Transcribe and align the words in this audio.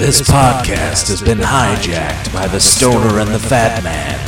This 0.00 0.22
podcast 0.22 1.08
has 1.08 1.20
been 1.20 1.36
hijacked 1.36 2.32
by 2.32 2.46
the 2.46 2.58
stoner 2.58 3.18
and 3.18 3.28
the 3.28 3.38
fat 3.38 3.84
man. 3.84 4.18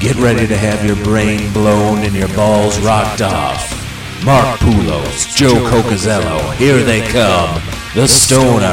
Get 0.00 0.16
ready 0.16 0.46
to 0.46 0.56
have 0.56 0.82
your 0.82 0.96
brain 1.04 1.52
blown 1.52 1.98
and 1.98 2.14
your 2.14 2.28
balls 2.28 2.80
rocked 2.80 3.20
off. 3.20 3.70
Mark 4.24 4.58
Poulos, 4.58 5.36
Joe 5.36 5.52
Cocazello, 5.70 6.54
here 6.54 6.82
they 6.82 7.06
come. 7.08 7.60
The 7.94 8.08
stoner 8.08 8.64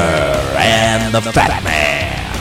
and 0.56 1.12
the 1.12 1.20
fat 1.20 1.62
man. 1.62 2.40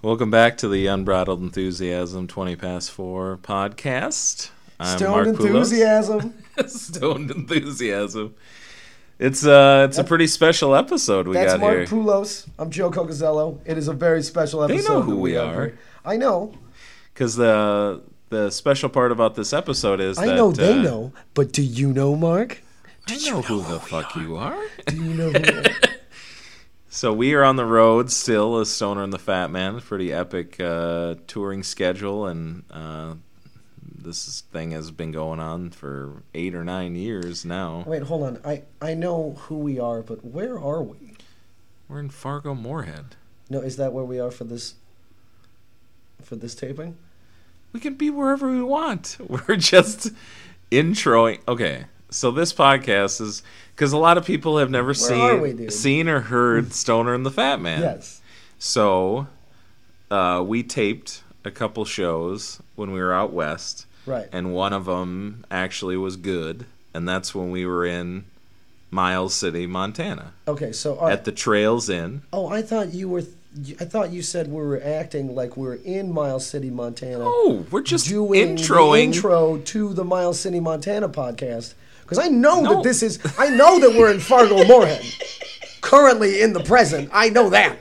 Welcome 0.00 0.30
back 0.30 0.56
to 0.58 0.68
the 0.68 0.86
Unbridled 0.86 1.42
Enthusiasm 1.42 2.26
20 2.28 2.56
past 2.56 2.92
4 2.92 3.40
podcast. 3.42 4.48
I'm 4.80 4.96
Stoned 4.96 5.12
Mark 5.12 5.26
enthusiasm. 5.26 6.32
Poulos. 6.56 6.70
Stoned 6.70 7.30
Enthusiasm. 7.30 8.34
It's 9.24 9.46
uh 9.46 9.86
it's 9.88 9.96
a 9.96 10.04
pretty 10.04 10.26
special 10.26 10.74
episode 10.76 11.26
we 11.26 11.32
That's 11.32 11.54
got 11.54 11.60
Mark 11.60 11.76
here. 11.76 11.86
Poulos. 11.86 12.46
I'm 12.58 12.68
Joe 12.68 12.90
Cocazello. 12.90 13.58
It 13.64 13.78
is 13.78 13.88
a 13.88 13.94
very 13.94 14.22
special 14.22 14.62
episode. 14.62 14.82
They 14.82 14.86
know 14.86 15.00
who 15.00 15.14
that 15.14 15.20
we 15.20 15.34
are. 15.38 15.64
here. 15.68 15.78
I 16.04 16.18
know. 16.18 16.52
Cuz 17.14 17.34
the 17.36 18.02
the 18.28 18.50
special 18.50 18.90
part 18.90 19.12
about 19.12 19.34
this 19.34 19.54
episode 19.54 19.98
is 19.98 20.18
I 20.18 20.26
that 20.26 20.36
know 20.36 20.52
they 20.52 20.74
uh, 20.74 20.82
know. 20.82 21.12
But 21.32 21.52
do 21.52 21.62
you 21.62 21.90
know, 21.90 22.14
Mark? 22.14 22.62
Do 23.06 23.14
I 23.14 23.16
you 23.16 23.30
know 23.30 23.40
who 23.40 23.62
the 23.62 23.80
fuck 23.80 24.14
you 24.14 24.36
are. 24.36 24.62
Do 24.88 24.96
you 24.96 25.14
know 25.14 25.30
who 25.30 25.58
are? 25.58 25.64
So 26.90 27.12
we 27.12 27.34
are 27.34 27.42
on 27.42 27.56
the 27.56 27.64
road 27.64 28.12
still 28.12 28.58
as 28.60 28.70
Stoner 28.70 29.02
and 29.02 29.12
the 29.12 29.18
Fat 29.18 29.50
Man. 29.50 29.80
Pretty 29.80 30.12
epic 30.12 30.60
uh, 30.60 31.14
touring 31.26 31.64
schedule, 31.64 32.26
and 32.26 32.62
uh, 32.70 33.14
this 34.04 34.42
thing 34.52 34.70
has 34.70 34.90
been 34.90 35.10
going 35.10 35.40
on 35.40 35.70
for 35.70 36.22
eight 36.34 36.54
or 36.54 36.62
nine 36.62 36.94
years 36.94 37.44
now. 37.44 37.84
Wait, 37.86 38.02
hold 38.02 38.22
on. 38.22 38.40
I, 38.44 38.62
I 38.80 38.94
know 38.94 39.36
who 39.46 39.58
we 39.58 39.80
are, 39.80 40.02
but 40.02 40.24
where 40.24 40.58
are 40.58 40.82
we? 40.82 41.16
We're 41.88 42.00
in 42.00 42.10
Fargo 42.10 42.54
Moorhead. 42.54 43.16
No, 43.50 43.60
is 43.60 43.76
that 43.76 43.92
where 43.92 44.04
we 44.04 44.20
are 44.20 44.30
for 44.30 44.44
this 44.44 44.74
for 46.22 46.36
this 46.36 46.54
taping? 46.54 46.96
We 47.72 47.80
can 47.80 47.94
be 47.94 48.08
wherever 48.08 48.50
we 48.50 48.62
want. 48.62 49.16
We're 49.28 49.56
just 49.56 50.10
introing. 50.70 51.40
Okay, 51.48 51.84
so 52.10 52.30
this 52.30 52.52
podcast 52.52 53.20
is 53.20 53.42
because 53.74 53.92
a 53.92 53.98
lot 53.98 54.16
of 54.16 54.24
people 54.24 54.58
have 54.58 54.70
never 54.70 54.88
Where 54.88 54.94
seen 54.94 55.40
we, 55.40 55.70
seen 55.70 56.08
or 56.08 56.20
heard 56.20 56.72
Stoner 56.72 57.14
and 57.14 57.26
the 57.26 57.30
Fat 57.30 57.60
Man. 57.60 57.82
Yes. 57.82 58.22
So 58.58 59.26
uh, 60.10 60.42
we 60.46 60.62
taped 60.62 61.22
a 61.44 61.50
couple 61.50 61.84
shows 61.84 62.62
when 62.76 62.92
we 62.92 63.00
were 63.00 63.12
out 63.12 63.32
west. 63.32 63.86
Right. 64.06 64.26
and 64.32 64.52
one 64.54 64.72
of 64.72 64.84
them 64.86 65.44
actually 65.50 65.96
was 65.96 66.16
good, 66.16 66.66
and 66.92 67.08
that's 67.08 67.34
when 67.34 67.50
we 67.50 67.64
were 67.66 67.86
in 67.86 68.24
Miles 68.90 69.34
City, 69.34 69.66
Montana, 69.66 70.32
Okay, 70.46 70.72
so 70.72 70.96
right. 70.96 71.12
at 71.12 71.24
the 71.24 71.32
Trails 71.32 71.88
Inn. 71.88 72.22
Oh, 72.32 72.46
I 72.48 72.62
thought 72.62 72.92
you 72.94 73.08
were 73.08 73.22
I 73.80 73.84
thought 73.84 74.10
you 74.10 74.20
said 74.22 74.48
we 74.48 74.56
were 74.56 74.82
acting 74.84 75.32
like 75.34 75.56
we 75.56 75.68
are 75.68 75.74
in 75.76 76.12
Miles 76.12 76.44
City, 76.44 76.70
Montana. 76.70 77.22
Oh, 77.24 77.64
we're 77.70 77.82
just 77.82 78.08
doing 78.08 78.56
introing. 78.56 79.04
intro 79.14 79.58
to 79.58 79.92
the 79.94 80.02
Miles 80.04 80.40
City, 80.40 80.58
Montana 80.58 81.08
podcast 81.08 81.74
because 82.02 82.18
I 82.18 82.26
know 82.28 82.60
No. 82.62 82.74
that 82.74 82.82
this 82.82 83.02
is. 83.02 83.18
I 83.38 83.48
know 83.50 83.78
that 83.80 83.90
we're 83.96 84.10
in 84.10 84.18
Fargo 84.20 84.64
Moorhead, 84.64 85.04
currently 85.80 86.42
in 86.42 86.52
the 86.52 86.64
present. 86.64 87.10
I 87.12 87.28
know 87.30 87.48
that. 87.50 87.78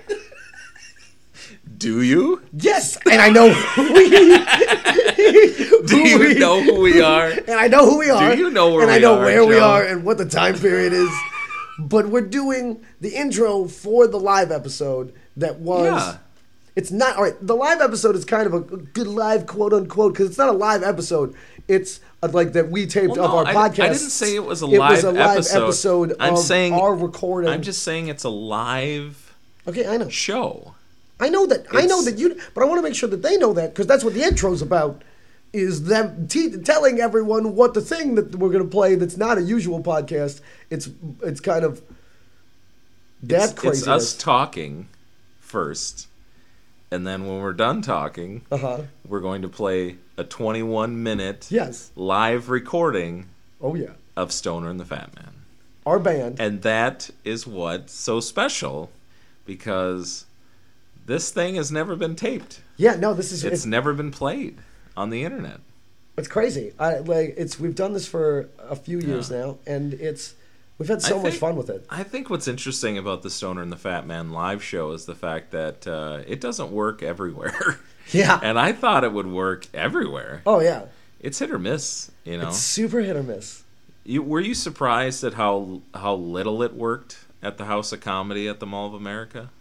Do 1.83 2.01
you? 2.01 2.41
Yes, 2.53 2.97
and 3.11 3.21
I 3.21 3.29
know 3.29 3.49
who 3.53 3.93
we. 3.93 4.09
Do 5.85 5.97
you 6.07 6.17
we- 6.19 6.33
know 6.35 6.61
who 6.61 6.79
we 6.81 7.01
are? 7.13 7.27
And 7.29 7.51
I 7.51 7.67
know 7.67 7.85
who 7.89 7.97
we 7.99 8.09
are. 8.09 8.33
Do 8.33 8.41
you 8.41 8.49
know 8.49 8.71
where 8.73 8.83
and 8.83 8.91
I 8.91 8.99
know 8.99 9.15
are, 9.19 9.25
where 9.25 9.45
we 9.45 9.57
are 9.59 9.83
and 9.83 10.05
what 10.05 10.17
the 10.17 10.25
time 10.25 10.57
period 10.57 10.93
is. 10.93 11.09
But 11.79 12.07
we're 12.07 12.21
doing 12.21 12.85
the 13.01 13.09
intro 13.15 13.67
for 13.67 14.07
the 14.07 14.17
live 14.19 14.49
episode 14.51 15.13
that 15.37 15.59
was. 15.59 15.85
Yeah. 15.87 16.17
It's 16.75 16.89
not 16.89 17.17
all 17.17 17.23
right. 17.23 17.35
The 17.45 17.55
live 17.55 17.81
episode 17.81 18.15
is 18.15 18.23
kind 18.25 18.47
of 18.47 18.53
a 18.53 18.61
good 18.61 19.07
live 19.07 19.45
quote 19.45 19.73
unquote 19.73 20.13
because 20.13 20.29
it's 20.29 20.37
not 20.39 20.49
a 20.49 20.53
live 20.53 20.83
episode. 20.83 21.35
It's 21.67 21.99
uh 22.23 22.29
like 22.31 22.53
that 22.53 22.71
we 22.71 22.87
taped 22.87 23.17
Well, 23.17 23.25
of 23.25 23.31
no, 23.31 23.51
our 23.51 23.57
I- 23.57 23.65
I 23.65 23.69
didn't 23.69 23.95
say 23.97 24.35
it 24.35 24.43
was 24.45 24.61
a 24.63 24.65
It 24.67 24.79
was 24.79 25.03
live 25.03 25.03
a 25.03 25.11
live 25.11 25.29
episode. 25.37 25.63
episode 25.65 26.15
I'm 26.19 26.33
of 26.33 26.39
saying- 26.39 26.73
our 26.73 26.95
recording. 26.95 27.49
I'm 27.51 27.61
just 27.61 27.83
saying 27.83 28.07
it's 28.07 28.23
a 28.23 28.29
live 28.29 29.35
okay. 29.67 29.85
I 29.85 29.97
know. 29.97 30.07
show. 30.09 30.75
I 31.19 31.29
know 31.29 31.45
that. 31.45 31.65
I 31.71 31.85
know 31.85 32.01
that 32.03 32.17
you. 32.17 32.39
But 32.53 32.63
I 32.63 32.65
want 32.65 32.79
to 32.79 32.83
make 32.83 32.95
sure 32.95 33.09
that 33.09 33.21
they 33.21 33.37
know 33.37 33.53
that 33.53 33.73
because 33.73 33.87
that's 33.87 34.03
what 34.03 34.13
the 34.13 34.23
intro's 34.23 34.61
about. 34.61 35.03
Is 35.53 35.83
them 35.83 36.27
te- 36.27 36.57
telling 36.57 36.99
everyone 36.99 37.55
what 37.55 37.75
the 37.75 37.81
thing 37.81 38.15
that 38.15 38.35
we're 38.35 38.49
going 38.49 38.63
to 38.63 38.69
play 38.69 38.95
that's 38.95 39.17
not 39.17 39.37
a 39.37 39.41
usual 39.41 39.81
podcast. 39.83 40.41
It's 40.71 40.89
it's 41.21 41.39
kind 41.39 41.63
of 41.63 41.81
that 43.23 43.43
It's, 43.51 43.53
crazy. 43.53 43.77
it's 43.79 43.87
us 43.87 44.13
talking 44.17 44.87
first, 45.39 46.07
and 46.91 47.05
then 47.05 47.27
when 47.27 47.39
we're 47.39 47.53
done 47.53 47.81
talking, 47.83 48.41
Uh 48.51 48.57
huh. 48.57 48.81
we're 49.07 49.19
going 49.21 49.43
to 49.43 49.47
play 49.49 49.97
a 50.17 50.23
21 50.23 51.01
minute 51.03 51.47
Yes. 51.51 51.91
live 51.95 52.49
recording 52.49 53.27
Oh 53.61 53.75
yeah. 53.75 53.91
of 54.17 54.31
Stoner 54.31 54.69
and 54.69 54.79
the 54.79 54.85
Fat 54.85 55.15
Man. 55.15 55.33
Our 55.85 55.99
band. 55.99 56.39
And 56.39 56.61
that 56.63 57.09
is 57.23 57.45
what's 57.45 57.93
so 57.93 58.19
special 58.19 58.89
because 59.45 60.25
this 61.05 61.31
thing 61.31 61.55
has 61.55 61.71
never 61.71 61.95
been 61.95 62.15
taped. 62.15 62.61
yeah. 62.77 62.95
No, 62.95 63.13
this 63.13 63.31
is 63.31 63.43
It's 63.43 63.53
it's, 63.53 63.65
never 63.65 63.93
been 63.93 64.11
played 64.11 64.57
on 64.95 65.09
the 65.09 65.23
internet. 65.23 65.59
it's 66.17 66.27
crazy. 66.27 66.73
I 66.79 66.99
like 66.99 67.33
it's 67.37 67.59
we've 67.59 67.75
done 67.75 67.93
this 67.93 68.07
for 68.07 68.49
a 68.59 68.75
few 68.75 68.99
years 68.99 69.29
Yeah. 69.29 69.37
now, 69.39 69.57
and 69.65 69.93
it's 69.95 70.35
we've 70.77 70.89
had 70.89 71.01
so 71.01 71.21
much 71.21 71.35
fun 71.35 71.55
with 71.55 71.69
it. 71.69 71.85
I 71.89 72.03
think 72.03 72.29
what's 72.29 72.47
interesting 72.47 72.97
about 72.97 73.21
the 73.23 73.29
Stoner 73.29 73.61
and 73.61 73.71
the 73.71 73.77
Fat 73.77 74.05
Man 74.07 74.31
live 74.31 74.63
show 74.63 74.91
is 74.91 75.05
the 75.05 75.15
fact 75.15 75.51
that 75.51 75.87
uh, 75.87 76.21
it 76.27 76.39
doesn't 76.41 76.71
work 76.71 77.01
everywhere. 77.03 77.79
Yeah. 78.11 78.37
and 78.43 78.59
I 78.59 78.73
thought 78.73 79.05
it 79.05 79.13
would 79.13 79.27
work 79.27 79.65
everywhere. 79.73 80.41
Oh 80.45 80.59
yeah. 80.59 80.87
It's 81.21 81.39
hit 81.39 81.51
or 81.51 81.57
miss, 81.57 82.11
you 82.25 82.37
know. 82.37 82.49
It's 82.49 82.57
super 82.57 82.99
hit 82.99 83.15
or 83.15 83.23
miss. 83.23 83.63
You, 84.03 84.21
were 84.21 84.41
you 84.41 84.53
surprised 84.53 85.23
at 85.23 85.35
how 85.35 85.81
how 85.93 86.13
little 86.15 86.61
it 86.63 86.73
worked 86.75 87.19
at 87.41 87.57
the 87.57 87.63
House 87.63 87.93
of 87.93 88.01
Comedy 88.01 88.45
at 88.49 88.59
the 88.59 88.65
Mall 88.65 88.87
of 88.87 88.93
America? 88.93 89.51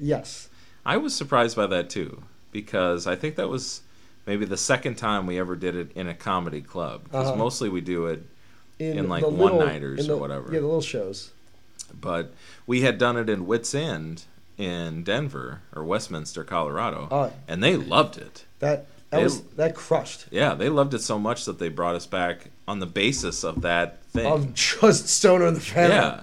Yes. 0.00 0.48
I 0.86 0.96
was 0.98 1.14
surprised 1.14 1.56
by 1.56 1.66
that 1.66 1.90
too 1.90 2.22
because 2.52 3.06
I 3.06 3.16
think 3.16 3.36
that 3.36 3.48
was 3.48 3.82
maybe 4.26 4.44
the 4.44 4.56
second 4.56 4.94
time 4.96 5.26
we 5.26 5.38
ever 5.38 5.56
did 5.56 5.74
it 5.76 5.90
in 5.94 6.08
a 6.08 6.14
comedy 6.14 6.60
club 6.62 7.04
because 7.04 7.28
Uh-huh. 7.28 7.36
mostly 7.36 7.68
we 7.68 7.80
do 7.80 8.06
it 8.06 8.24
In, 8.78 9.08
like, 9.08 9.24
one-nighters 9.26 10.08
or 10.08 10.16
whatever. 10.18 10.52
Yeah, 10.52 10.60
the 10.60 10.66
little 10.66 10.80
shows. 10.82 11.30
but 12.00 12.32
we 12.66 12.82
had 12.82 12.98
done 12.98 13.16
it 13.16 13.28
in 13.30 13.46
Wits 13.46 13.74
End 13.74 14.24
in 14.58 15.02
Denver 15.04 15.60
or 15.74 15.82
Westminster, 15.84 16.44
Colorado, 16.44 17.08
Oh. 17.10 17.32
and 17.48 17.62
they 17.62 17.76
loved 17.76 18.16
it. 18.18 18.44
That 18.60 18.86
that 19.10 19.18
They- 19.18 19.24
was 19.24 19.40
that 19.56 19.74
crushed. 19.74 20.26
Yeah, 20.30 20.54
they 20.54 20.68
loved 20.68 20.92
it 20.94 21.00
so 21.00 21.18
much 21.18 21.44
that 21.46 21.58
they 21.58 21.68
brought 21.68 21.94
us 21.94 22.06
back 22.06 22.50
on 22.68 22.80
the 22.80 22.86
basis 22.86 23.44
of 23.44 23.62
that 23.62 24.02
thing. 24.12 24.26
Of 24.26 24.52
just 24.54 25.08
Stoner 25.08 25.46
and 25.46 25.56
the 25.56 25.74
Man. 25.74 25.90
yeah, 25.90 26.20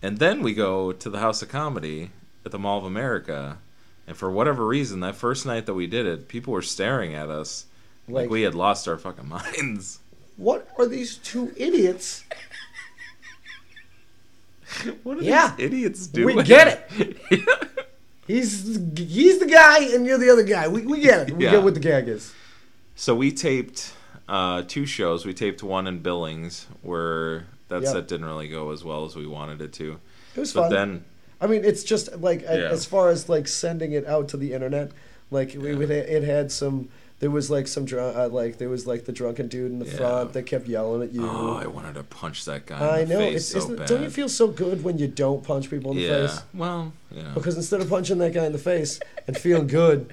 and 0.00 0.18
then 0.18 0.42
we 0.42 0.54
go 0.54 0.92
to 0.92 1.10
the 1.10 1.18
House 1.18 1.42
of 1.42 1.48
Comedy 1.50 2.10
at 2.44 2.50
the 2.50 2.58
Mall 2.58 2.78
of 2.78 2.84
America, 2.84 3.58
and 4.06 4.16
for 4.16 4.30
whatever 4.30 4.66
reason, 4.66 5.00
that 5.00 5.14
first 5.16 5.46
night 5.46 5.66
that 5.66 5.74
we 5.74 5.86
did 5.86 6.06
it, 6.06 6.28
people 6.28 6.52
were 6.52 6.62
staring 6.62 7.14
at 7.14 7.28
us 7.28 7.66
like, 8.08 8.22
Like- 8.22 8.30
we 8.30 8.42
had 8.42 8.54
lost 8.54 8.88
our 8.88 8.98
fucking 8.98 9.28
minds. 9.28 9.98
What 10.36 10.68
are 10.78 10.86
these 10.86 11.16
two 11.18 11.52
idiots? 11.56 12.24
What 15.02 15.18
are 15.18 15.22
Yeah. 15.22 15.54
these 15.56 15.66
idiots 15.66 16.06
doing? 16.06 16.36
We 16.36 16.42
get 16.42 16.86
it. 16.98 17.18
He's 18.26 18.62
he's 18.96 19.38
the 19.40 19.46
guy 19.46 19.80
and 19.92 20.06
you're 20.06 20.16
the 20.16 20.30
other 20.30 20.44
guy. 20.44 20.68
We, 20.68 20.82
we 20.86 21.00
get 21.00 21.28
it. 21.28 21.36
We 21.36 21.44
Yeah. 21.44 21.50
get 21.50 21.62
what 21.64 21.74
the 21.74 21.80
gag 21.80 22.08
is. 22.08 22.32
So 22.94 23.14
we 23.14 23.32
taped 23.32 23.92
uh, 24.28 24.62
two 24.66 24.86
shows. 24.86 25.26
We 25.26 25.34
taped 25.34 25.62
one 25.62 25.86
in 25.88 25.98
Billings, 25.98 26.66
where 26.82 27.46
that 27.68 27.82
Yep. 27.82 27.92
set 27.92 28.08
didn't 28.08 28.26
really 28.26 28.48
go 28.48 28.70
as 28.70 28.84
well 28.84 29.04
as 29.04 29.16
we 29.16 29.26
wanted 29.26 29.60
it 29.60 29.72
to. 29.74 29.98
It 30.36 30.40
was 30.40 30.52
But 30.52 30.62
fun. 30.62 30.70
then, 30.72 31.04
I 31.42 31.46
mean, 31.48 31.64
it's 31.64 31.82
just 31.82 32.16
like 32.20 32.42
Yeah. 32.42 32.70
as 32.70 32.86
far 32.86 33.10
as 33.10 33.28
like 33.28 33.48
sending 33.48 33.92
it 33.92 34.06
out 34.06 34.28
to 34.28 34.36
the 34.36 34.52
internet, 34.54 34.92
like 35.30 35.54
we, 35.58 35.74
we- 35.74 35.84
it 35.86 36.22
had 36.22 36.50
some. 36.52 36.88
There 37.18 37.30
was 37.30 37.50
like 37.50 37.68
some 37.68 37.84
drunk, 37.84 38.16
uh, 38.16 38.28
like 38.28 38.58
there 38.58 38.68
was 38.68 38.84
like 38.84 39.04
the 39.04 39.12
drunken 39.12 39.46
dude 39.46 39.70
in 39.70 39.78
the 39.78 39.84
Yeah. 39.86 39.96
front 39.96 40.32
that 40.32 40.42
kept 40.44 40.66
yelling 40.66 41.02
at 41.02 41.12
you. 41.12 41.24
oh, 41.24 41.54
I 41.62 41.66
wanted 41.68 41.94
to 41.94 42.02
punch 42.02 42.44
that 42.46 42.66
guy. 42.66 42.78
I 42.80 43.00
in 43.00 43.08
the 43.08 43.14
know. 43.14 43.20
Face 43.20 43.34
It's, 43.36 43.48
so 43.52 43.58
isn't, 43.72 43.86
don't 43.86 44.02
you 44.02 44.10
feel 44.10 44.28
so 44.28 44.48
good 44.48 44.82
when 44.82 44.98
you 44.98 45.06
don't 45.06 45.44
punch 45.44 45.70
people 45.70 45.92
in 45.92 45.98
the 45.98 46.02
Yeah. 46.02 46.26
face? 46.26 46.40
Well, 46.52 46.92
yeah. 47.12 47.30
Because 47.34 47.54
instead 47.56 47.80
of 47.80 47.88
punching 47.88 48.18
that 48.18 48.32
guy 48.32 48.44
in 48.46 48.50
the 48.52 48.58
face 48.58 48.98
and 49.28 49.36
feeling 49.38 49.68
good, 49.68 50.12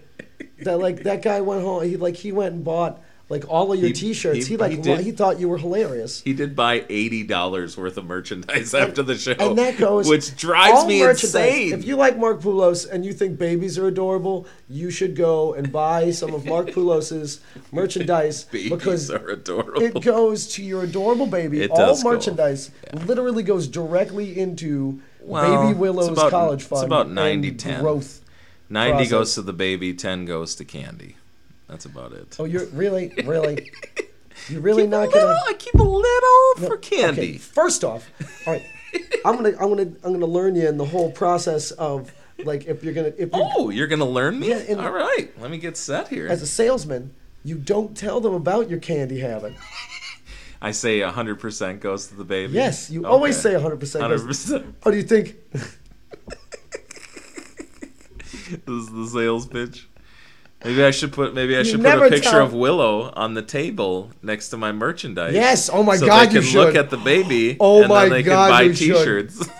that 0.62 0.78
like 0.78 1.02
that 1.04 1.24
guy 1.24 1.42
went 1.42 1.64
home. 1.64 1.84
He 1.84 1.98
like 1.98 2.16
he 2.16 2.32
went 2.32 2.54
and 2.54 2.64
bought 2.64 3.02
like 3.30 3.48
all 3.48 3.72
of 3.72 3.80
your 3.80 3.88
He- 3.90 3.94
T-shirts. 3.94 4.48
he- 4.48 4.54
He, 4.54 4.58
like 4.58 4.72
he 4.72 4.78
did. 4.78 5.00
he 5.02 5.12
thought 5.12 5.40
you 5.40 5.48
were 5.48 5.60
hilarious. 5.60 6.22
He 6.26 6.34
did 6.34 6.56
buy 6.56 6.84
eighty 6.90 7.24
dollars 7.24 7.78
worth 7.78 7.96
of 7.98 8.06
merchandise 8.06 8.74
after 8.74 9.04
the 9.04 9.16
show, 9.18 9.36
And 9.40 9.58
that 9.60 9.78
goes 9.78 10.08
which 10.10 10.36
drives 10.36 10.86
me 10.88 11.02
insane. 11.04 11.74
If 11.74 11.86
you 11.86 11.96
like 11.96 12.18
Mark 12.18 12.42
Poulos 12.42 12.90
and 12.90 13.06
you 13.06 13.14
think 13.14 13.38
babies 13.38 13.78
are 13.78 13.88
adorable, 13.88 14.48
you 14.68 14.90
should 14.90 15.16
go 15.16 15.54
and 15.54 15.72
buy 15.72 16.10
some 16.12 16.34
of 16.34 16.46
Mark 16.46 16.68
Poulos's 16.74 17.40
merchandise 17.72 18.46
because 18.46 19.10
it 19.12 20.02
goes 20.04 20.48
to 20.48 20.64
your 20.64 20.84
adorable 20.84 21.28
baby. 21.28 21.62
It 21.62 21.72
all 21.72 22.02
merchandise 22.04 22.72
literally 23.06 23.44
goes 23.44 23.68
directly 23.68 24.38
into 24.40 25.00
Well, 25.22 25.68
Baby 25.68 25.78
Willow's 25.78 26.08
it's 26.10 26.18
about- 26.20 26.32
college 26.32 26.62
it's 26.62 26.70
fund. 26.70 26.86
about 26.86 27.06
and 27.08 27.16
90-10. 27.18 27.82
growth. 27.82 28.22
90 28.72 28.92
process. 28.94 29.12
goes 29.12 29.34
to 29.36 29.42
the 29.44 29.54
baby, 29.54 29.94
10 29.94 30.26
goes 30.26 30.56
to 30.56 30.66
candy. 30.66 31.16
That's 31.70 31.86
about 31.86 32.14
it. 32.14 32.36
Oh, 32.40 32.46
you're 32.46 32.66
really, 32.68 33.14
really, 33.26 33.72
you're 34.50 34.62
really 34.62 34.84
keep 34.84 34.90
not 34.92 35.10
little, 35.10 35.30
gonna. 35.30 35.40
I 35.48 35.54
keep 35.54 35.76
a 35.76 35.78
little 35.84 36.54
No, 36.58 36.68
for 36.68 36.78
candy. 36.78 37.22
Okay, 37.22 37.38
first 37.38 37.84
off, 37.84 38.10
all 38.48 38.54
right, 38.54 38.66
I'm 39.24 39.36
gonna, 39.36 39.50
I'm 39.50 39.70
gonna, 39.70 39.92
I'm 40.04 40.14
gonna 40.14 40.26
learn 40.26 40.56
you 40.56 40.68
in 40.68 40.78
the 40.78 40.86
whole 40.86 41.12
process 41.12 41.72
of 41.72 42.12
like 42.44 42.66
if 42.66 42.84
you're 42.84 42.94
gonna, 42.94 43.14
if 43.18 43.30
you're 43.34 43.52
Oh, 43.56 43.70
you're 43.70 43.88
gonna 43.88 44.06
learn 44.06 44.40
me? 44.40 44.50
Yeah, 44.50 44.74
All 44.76 44.92
right, 44.92 45.30
let 45.40 45.52
me 45.52 45.58
get 45.60 45.78
set 45.78 46.08
here. 46.08 46.28
as 46.28 46.42
a 46.42 46.48
salesman, 46.48 47.14
you 47.44 47.56
don't 47.56 47.96
tell 47.96 48.20
them 48.20 48.34
about 48.34 48.70
your 48.70 48.80
candy 48.80 49.20
habit. 49.20 49.54
I 50.62 50.72
say 50.72 51.00
100% 51.00 51.80
goes 51.80 52.08
to 52.08 52.16
the 52.16 52.26
baby. 52.26 52.54
Yes, 52.54 52.90
you 52.90 53.06
always 53.06 53.38
say 53.40 53.54
100. 53.54 53.80
percent 53.80 54.04
100%. 54.04 54.74
Oh, 54.84 54.92
do 54.92 54.98
you 54.98 55.04
think? 55.04 55.36
This 58.66 58.68
is 58.68 58.92
the 58.92 59.08
sales 59.08 59.46
pitch. 59.48 59.88
Maybe 60.64 60.84
I 60.84 60.92
should 60.92 61.14
put 61.14 61.34
maybe 61.34 61.56
I 61.56 61.60
You 61.60 61.66
should 61.66 61.82
put 61.82 61.96
a 62.08 62.10
picture 62.10 62.32
tell- 62.32 62.44
of 62.46 62.54
Willow 62.54 63.12
on 63.16 63.34
the 63.34 63.42
table 63.42 64.12
next 64.22 64.50
to 64.50 64.58
my 64.58 64.72
merchandise. 64.74 65.34
Yes, 65.34 65.70
oh 65.72 65.84
my 65.84 65.96
so 65.96 66.06
God, 66.06 66.30
they 66.30 66.34
you 66.36 66.42
can 66.42 66.60
look 66.60 66.76
at 66.76 66.90
the 66.90 66.98
baby. 66.98 67.56
Oh 67.62 67.80
and 67.82 67.90
my 67.90 68.02
then 68.04 68.12
they 68.12 68.24
God, 68.24 68.50
can 68.50 68.58
buy 68.58 68.62
you 68.64 68.74
should. 68.74 69.30
T-shirts. 69.30 69.50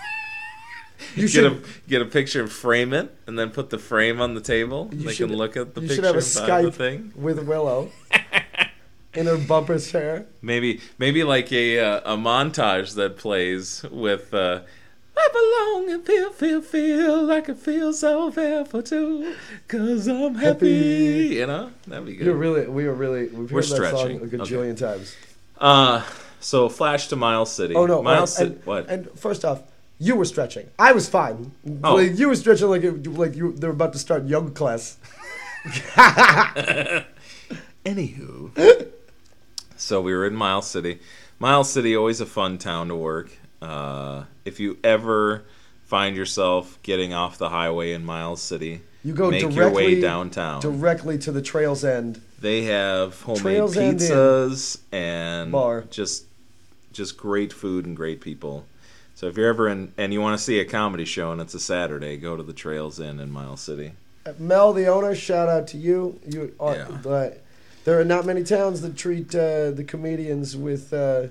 You 1.16 1.22
get 1.22 1.30
should. 1.30 1.44
a 1.52 1.60
get 1.88 2.02
a 2.02 2.04
picture 2.04 2.40
and 2.42 2.52
frame 2.52 2.92
it, 2.92 3.12
and 3.26 3.36
then 3.38 3.50
put 3.50 3.70
the 3.70 3.78
frame 3.78 4.20
on 4.20 4.34
the 4.34 4.40
table. 4.40 4.90
You 4.92 5.06
they 5.08 5.14
should- 5.14 5.28
can 5.30 5.36
look 5.38 5.56
at 5.56 5.74
the 5.74 5.80
you 5.80 5.88
picture 5.88 6.02
should 6.02 6.04
have 6.04 6.14
a 6.14 6.18
and 6.40 6.48
buy 6.48 6.62
the 6.62 6.68
Skype 6.70 6.74
thing. 6.74 7.12
with 7.16 7.38
Willow 7.48 7.90
in 9.14 9.26
her 9.26 9.38
bumper 9.38 9.78
chair. 9.78 10.26
Maybe 10.42 10.80
maybe 10.98 11.24
like 11.24 11.50
a 11.52 11.80
uh, 11.80 12.14
a 12.14 12.16
montage 12.16 12.94
that 12.94 13.16
plays 13.16 13.84
with. 13.90 14.32
Uh, 14.34 14.60
I 15.16 15.28
belong 15.32 15.90
and 15.94 16.04
feel, 16.06 16.30
feel, 16.30 16.62
feel 16.62 17.24
like 17.24 17.50
I 17.50 17.54
feel 17.54 17.92
so 17.92 18.30
fearful 18.30 18.82
too. 18.82 19.34
Cause 19.68 20.06
I'm 20.08 20.34
happy. 20.36 20.76
Happy. 21.24 21.34
You 21.36 21.46
know? 21.46 21.70
That'd 21.86 22.06
be 22.06 22.16
good. 22.16 22.26
You're 22.26 22.36
really, 22.36 22.66
we 22.66 22.86
are 22.86 22.94
really, 22.94 23.26
we've 23.28 23.50
We're 23.52 23.62
heard 23.62 23.82
that 23.82 23.90
song 23.90 24.16
a 24.16 24.26
gajillion 24.26 24.72
Okay. 24.72 24.80
times. 24.80 25.16
Uh, 25.58 26.02
so 26.40 26.68
flash 26.68 27.08
to 27.08 27.16
Miles 27.16 27.52
City. 27.52 27.74
Oh 27.74 27.86
no, 27.86 28.02
Miles 28.02 28.34
City. 28.34 28.56
What? 28.64 28.88
And 28.88 29.10
first 29.18 29.44
off, 29.44 29.62
you 29.98 30.16
were 30.16 30.24
stretching. 30.24 30.68
I 30.78 30.92
was 30.92 31.08
fine. 31.08 31.52
Oh. 31.84 31.96
Like, 31.96 32.18
you 32.18 32.28
were 32.28 32.36
stretching 32.36 32.68
like 32.68 32.82
it, 32.82 33.06
like 33.06 33.36
you 33.36 33.52
they 33.52 33.66
were 33.66 33.74
about 33.74 33.92
to 33.92 33.98
start 33.98 34.26
yoga 34.26 34.50
class. 34.50 34.96
Anywho. 37.84 38.88
so 39.76 40.00
we 40.00 40.14
were 40.14 40.26
in 40.26 40.34
Miles 40.34 40.66
City. 40.68 41.00
Miles 41.38 41.70
City 41.70 41.94
always 41.94 42.20
a 42.20 42.26
fun 42.26 42.56
town 42.56 42.88
to 42.88 42.94
work. 42.94 43.30
Uh, 43.62 44.24
if 44.44 44.58
you 44.60 44.78
ever 44.82 45.44
find 45.86 46.16
yourself 46.16 46.78
getting 46.82 47.12
off 47.12 47.36
the 47.38 47.48
highway 47.50 47.92
in 47.92 48.04
Miles 48.04 48.40
City, 48.40 48.80
You 49.04 49.12
go 49.12 49.30
make 49.30 49.40
directly 49.42 49.56
your 49.56 49.70
way 49.72 50.00
downtown. 50.00 50.60
directly 50.60 51.18
to 51.18 51.32
the 51.32 51.42
trail's 51.42 51.84
end. 51.84 52.20
They 52.40 52.62
have 52.64 53.20
homemade 53.22 53.42
Trails 53.42 53.76
pizzas 53.76 54.78
and 54.92 55.52
Bar. 55.52 55.84
just 55.90 56.24
just 56.92 57.16
great 57.16 57.52
food 57.52 57.86
and 57.86 57.96
great 57.96 58.20
people. 58.20 58.64
So 59.14 59.26
if 59.26 59.36
you're 59.36 59.48
ever 59.48 59.68
in 59.68 59.92
and 59.98 60.12
you 60.14 60.20
want 60.20 60.38
to 60.38 60.42
see 60.42 60.58
a 60.58 60.64
comedy 60.64 61.04
show 61.04 61.32
and 61.32 61.40
it's 61.40 61.52
a 61.54 61.60
Saturday, 61.60 62.16
go 62.16 62.36
to 62.36 62.42
the 62.42 62.54
Trails 62.54 62.98
Inn 62.98 63.20
in 63.20 63.30
Miles 63.30 63.60
City. 63.60 63.92
Uh, 64.24 64.32
Mel, 64.38 64.72
the 64.72 64.86
owner, 64.86 65.14
shout 65.14 65.48
out 65.48 65.66
to 65.68 65.76
you. 65.76 66.18
You 66.26 66.54
are. 66.58 66.76
Yeah. 66.76 67.30
there 67.84 68.00
are 68.00 68.04
not 68.04 68.24
many 68.24 68.42
towns 68.42 68.80
that 68.80 68.96
treat 68.96 69.34
uh, 69.34 69.70
the 69.72 69.84
comedians 69.86 70.56
with. 70.56 70.92
Uh, 70.94 71.26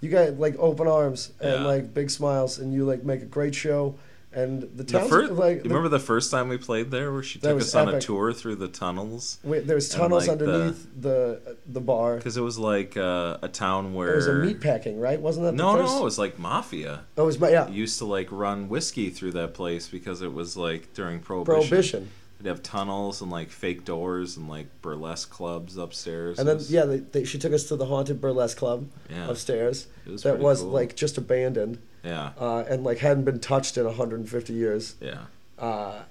you 0.00 0.10
got 0.10 0.38
like 0.38 0.56
open 0.58 0.86
arms 0.86 1.32
and 1.40 1.62
Yeah. 1.62 1.64
like 1.66 1.94
big 1.94 2.10
smiles, 2.10 2.58
and 2.58 2.72
you 2.72 2.84
like 2.84 3.04
make 3.04 3.22
a 3.22 3.26
great 3.26 3.54
show. 3.54 3.94
And 4.30 4.62
the 4.76 4.82
The 4.84 5.00
first, 5.00 5.32
like 5.32 5.56
you 5.56 5.62
the- 5.62 5.68
remember 5.70 5.88
the 5.88 5.98
first 5.98 6.30
time 6.30 6.48
we 6.50 6.58
played 6.58 6.90
there, 6.90 7.10
where 7.12 7.22
she 7.22 7.38
took 7.38 7.58
us 7.60 7.74
on 7.74 7.88
a 7.94 7.98
tour 7.98 8.34
through 8.34 8.56
the 8.56 8.68
tunnels? 8.68 9.38
Wait, 9.42 9.66
there's 9.66 9.90
And, 9.92 10.00
tunnels 10.02 10.28
like, 10.28 10.38
underneath 10.40 10.86
the 11.00 11.56
the 11.66 11.80
bar. 11.80 12.16
Because 12.16 12.36
it 12.36 12.42
was 12.42 12.58
like 12.58 12.94
uh, 12.96 13.38
a 13.40 13.48
town 13.48 13.94
where 13.94 14.12
It 14.12 14.16
was 14.16 14.26
a 14.28 14.34
meat 14.34 14.60
packing, 14.60 15.00
right? 15.00 15.18
Wasn't 15.18 15.46
that 15.46 15.52
the 15.52 15.56
no, 15.56 15.76
first? 15.78 15.94
no, 15.94 16.00
it 16.00 16.04
was 16.04 16.18
like 16.18 16.38
mafia. 16.38 17.00
Oh, 17.16 17.22
it 17.22 17.26
was 17.26 17.40
my 17.40 17.48
yeah. 17.48 17.68
Used 17.68 17.98
to 17.98 18.04
like 18.04 18.30
run 18.30 18.68
whiskey 18.68 19.08
through 19.08 19.32
that 19.32 19.54
place 19.54 19.88
because 19.88 20.20
it 20.20 20.32
was 20.34 20.58
like 20.58 20.92
during 20.92 21.20
prohibition. 21.20 21.54
Prohibition. 21.68 22.10
They'd 22.40 22.48
have 22.50 22.62
tunnels 22.62 23.20
and 23.20 23.30
like 23.30 23.50
fake 23.50 23.84
doors 23.84 24.36
and 24.36 24.48
like 24.48 24.66
burlesque 24.80 25.28
clubs 25.30 25.76
upstairs. 25.76 26.38
And 26.38 26.46
then 26.48 26.56
was- 26.56 26.70
yeah, 26.70 26.84
they, 26.84 26.98
they, 26.98 27.24
she 27.24 27.38
took 27.38 27.52
us 27.52 27.64
to 27.64 27.76
the 27.76 27.86
haunted 27.86 28.20
burlesque 28.20 28.56
club 28.58 28.88
Yeah. 29.10 29.28
upstairs. 29.28 29.88
It 30.06 30.12
was 30.12 30.22
that 30.22 30.38
was 30.38 30.60
cool. 30.60 30.70
like 30.70 30.94
just 30.96 31.18
abandoned 31.18 31.78
yeah, 32.04 32.30
uh, 32.38 32.64
and 32.68 32.84
like 32.84 32.98
hadn't 32.98 33.24
been 33.24 33.40
touched 33.40 33.76
in 33.76 33.84
150 33.84 34.52
years. 34.52 34.94
yeah. 35.00 35.22
Uh, 35.58 36.02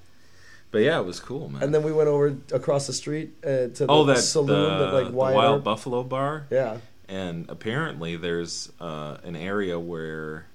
But 0.71 0.79
yeah, 0.79 0.99
it 0.99 1.05
was 1.05 1.21
cool, 1.21 1.47
man. 1.47 1.63
and 1.63 1.73
then 1.73 1.81
we 1.83 1.93
went 1.93 2.09
over 2.09 2.35
across 2.51 2.87
the 2.87 2.93
street 2.93 3.31
uh, 3.45 3.47
to 3.47 3.69
the 3.69 3.85
oh, 3.87 4.03
that 4.03 4.17
saloon 4.17 4.79
the, 4.79 4.85
that 4.91 5.03
like 5.05 5.13
Wild 5.13 5.63
Buffalo 5.63 6.03
Bar. 6.03 6.45
Yeah, 6.51 6.79
And 7.07 7.45
apparently, 7.49 8.17
there's 8.17 8.69
uh, 8.81 9.15
an 9.23 9.37
area 9.37 9.79
where 9.79 10.47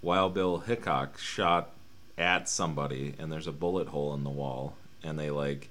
Wild 0.00 0.32
Bill 0.34 0.58
Hickok 0.58 1.18
shot 1.18 1.70
at 2.16 2.48
somebody, 2.48 3.14
and 3.18 3.32
there's 3.32 3.48
a 3.48 3.52
bullet 3.52 3.88
hole 3.88 4.14
in 4.14 4.22
the 4.22 4.30
wall, 4.30 4.76
and 5.02 5.18
they 5.18 5.30
like 5.30 5.68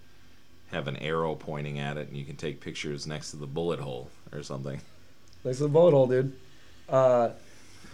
have 0.71 0.87
an 0.87 0.97
arrow 0.97 1.35
pointing 1.35 1.79
at 1.79 1.97
it, 1.97 2.09
and 2.09 2.17
you 2.17 2.25
can 2.25 2.35
take 2.35 2.59
pictures 2.61 3.07
next 3.07 3.31
to 3.31 3.37
the 3.37 3.47
bullet 3.47 3.79
hole 3.79 4.09
or 4.33 4.43
something. 4.43 4.81
next 5.43 5.57
to 5.57 5.63
the 5.63 5.69
bullet 5.69 5.91
hole, 5.91 6.07
dude. 6.07 6.33
Uh, 6.89 7.29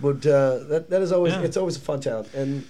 but 0.01 0.25
uh, 0.25 0.59
that 0.65 0.89
that 0.89 1.01
is 1.01 1.11
always 1.11 1.33
Yeah. 1.33 1.41
it's 1.41 1.57
always 1.57 1.77
a 1.77 1.81
fun 1.81 1.99
town, 2.01 2.25
and 2.35 2.65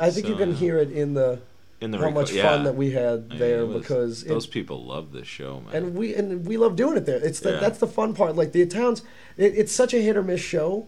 I 0.00 0.10
think 0.10 0.28
you 0.28 0.36
can 0.36 0.50
yeah. 0.50 0.56
hear 0.56 0.78
it 0.78 0.90
in 0.90 1.14
the 1.14 1.40
In 1.80 1.90
the 1.90 1.98
how 1.98 2.04
reco- 2.06 2.14
much 2.14 2.32
yeah. 2.32 2.42
fun 2.48 2.64
that 2.64 2.74
we 2.74 2.90
had 2.92 3.26
I 3.30 3.30
mean, 3.30 3.38
there 3.38 3.66
was- 3.66 3.80
because 3.82 4.22
it- 4.22 4.28
those 4.28 4.46
people 4.46 4.84
love 4.84 5.12
this 5.12 5.26
show, 5.28 5.60
man. 5.60 5.74
and 5.74 5.94
we 5.94 6.14
and 6.14 6.46
we 6.46 6.56
love 6.56 6.74
doing 6.76 6.96
it 6.96 7.06
there. 7.06 7.18
It's 7.24 7.40
the, 7.40 7.52
Yeah. 7.52 7.60
that's 7.60 7.78
the 7.78 7.86
fun 7.86 8.14
part. 8.14 8.34
Like 8.36 8.52
the 8.52 8.64
towns, 8.66 9.02
it, 9.36 9.54
it's 9.56 9.72
such 9.72 9.94
a 9.94 9.98
hit 10.00 10.16
or 10.16 10.22
miss 10.22 10.40
show. 10.40 10.86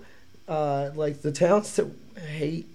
Uh, 0.49 0.91
like 0.95 1.23
the 1.23 1.33
towns 1.33 1.75
that 1.77 1.87
hate 2.21 2.69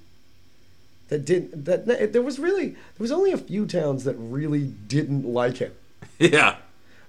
that 1.12 1.26
didn't 1.26 1.66
that 1.66 2.14
there 2.14 2.22
was 2.22 2.40
really 2.40 2.70
there 2.70 3.00
was 3.00 3.12
only 3.12 3.32
a 3.32 3.38
few 3.38 3.66
towns 3.68 4.06
that 4.06 4.16
really 4.18 4.74
didn't 4.88 5.26
like 5.26 5.58
him. 5.58 5.74
yeah, 6.20 6.56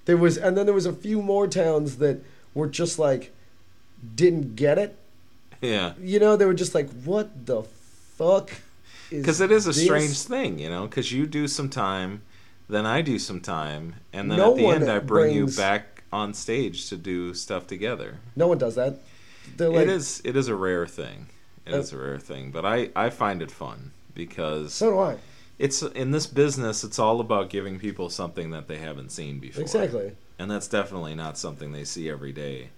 There 0.05 0.17
was 0.17 0.37
and 0.37 0.57
then 0.57 0.67
there 0.67 0.75
was 0.75 0.87
a 0.87 0.93
few 0.93 1.23
more 1.23 1.47
towns 1.47 1.97
that 1.99 2.23
were 2.53 2.67
just 2.69 2.99
like 2.99 3.33
didn't 4.15 4.57
get 4.57 4.77
it. 4.79 4.97
yeah. 5.61 5.93
You 6.03 6.19
know, 6.19 6.37
they 6.37 6.45
were 6.45 6.55
just 6.55 6.75
like, 6.75 6.91
what 7.05 7.47
the 7.47 7.63
fuck? 8.19 8.51
Is 9.11 9.21
Because 9.23 9.41
it 9.41 9.53
is 9.53 9.67
a 9.67 9.71
this?" 9.71 9.85
strange 9.85 10.21
thing, 10.23 10.59
you 10.59 10.69
know. 10.69 10.87
Because 10.87 11.13
you 11.13 11.27
do 11.27 11.47
some 11.47 11.69
time, 11.69 12.23
then 12.69 12.85
I 12.87 13.03
do 13.03 13.19
some 13.21 13.41
time, 13.41 13.95
and 14.13 14.29
then 14.31 14.39
No 14.39 14.51
at 14.53 14.57
the 14.57 14.67
end 14.67 14.91
I 14.91 14.99
bring 14.99 15.33
brings- 15.35 15.57
you 15.57 15.63
back 15.63 16.03
on 16.13 16.35
stage 16.35 16.89
to 16.89 16.97
do 16.97 17.33
stuff 17.35 17.67
together. 17.69 18.17
No 18.35 18.49
one 18.49 18.59
does 18.59 18.75
that. 18.75 18.99
They're 19.57 19.69
like, 19.71 19.83
it 19.83 19.89
is 19.89 20.21
it 20.25 20.35
is 20.37 20.49
a 20.49 20.55
rare 20.57 20.87
thing. 20.87 21.27
It 21.67 21.75
is 21.75 21.93
a 21.93 21.99
rare 21.99 22.19
thing, 22.19 22.51
but 22.51 22.65
I 22.65 22.91
I 22.97 23.11
find 23.11 23.41
it 23.43 23.51
fun 23.51 23.93
because 24.15 24.73
so 24.75 24.91
do 24.91 24.99
I. 24.99 25.17
it's 25.59 25.83
in 25.83 26.11
this 26.11 26.27
business. 26.27 26.83
It's 26.85 26.99
all 26.99 27.21
about 27.21 27.51
giving 27.51 27.79
people 27.79 28.11
something 28.11 28.51
that 28.51 28.67
they 28.69 28.79
haven't 28.79 29.11
seen 29.13 29.39
before. 29.39 29.63
Exactly. 29.63 30.13
and 30.39 30.51
that's 30.51 30.67
definitely 30.69 31.15
not 31.15 31.39
something 31.39 31.73
they 31.73 31.85
see 31.85 32.09
every 32.11 32.33
day. 32.33 32.71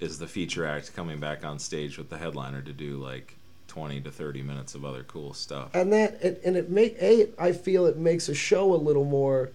Is 0.00 0.18
the 0.18 0.26
feature 0.26 0.66
act 0.66 0.94
coming 0.96 1.20
back 1.20 1.44
on 1.44 1.58
stage 1.58 1.98
with 1.98 2.08
the 2.10 2.18
headliner 2.18 2.62
to 2.62 2.72
do 2.72 2.96
like 2.96 3.36
twenty 3.68 4.00
to 4.00 4.10
thirty 4.10 4.42
minutes 4.42 4.74
of 4.74 4.84
other 4.84 5.02
cool 5.04 5.34
stuff? 5.34 5.74
and 5.74 5.92
that 5.92 6.18
it, 6.22 6.40
and 6.44 6.56
it 6.56 6.70
make 6.70 6.96
a 7.00 7.28
I 7.38 7.52
feel 7.52 7.86
it 7.86 7.96
makes 7.98 8.28
a 8.28 8.34
show 8.34 8.72
a 8.74 8.76
little 8.76 9.04
more 9.04 9.50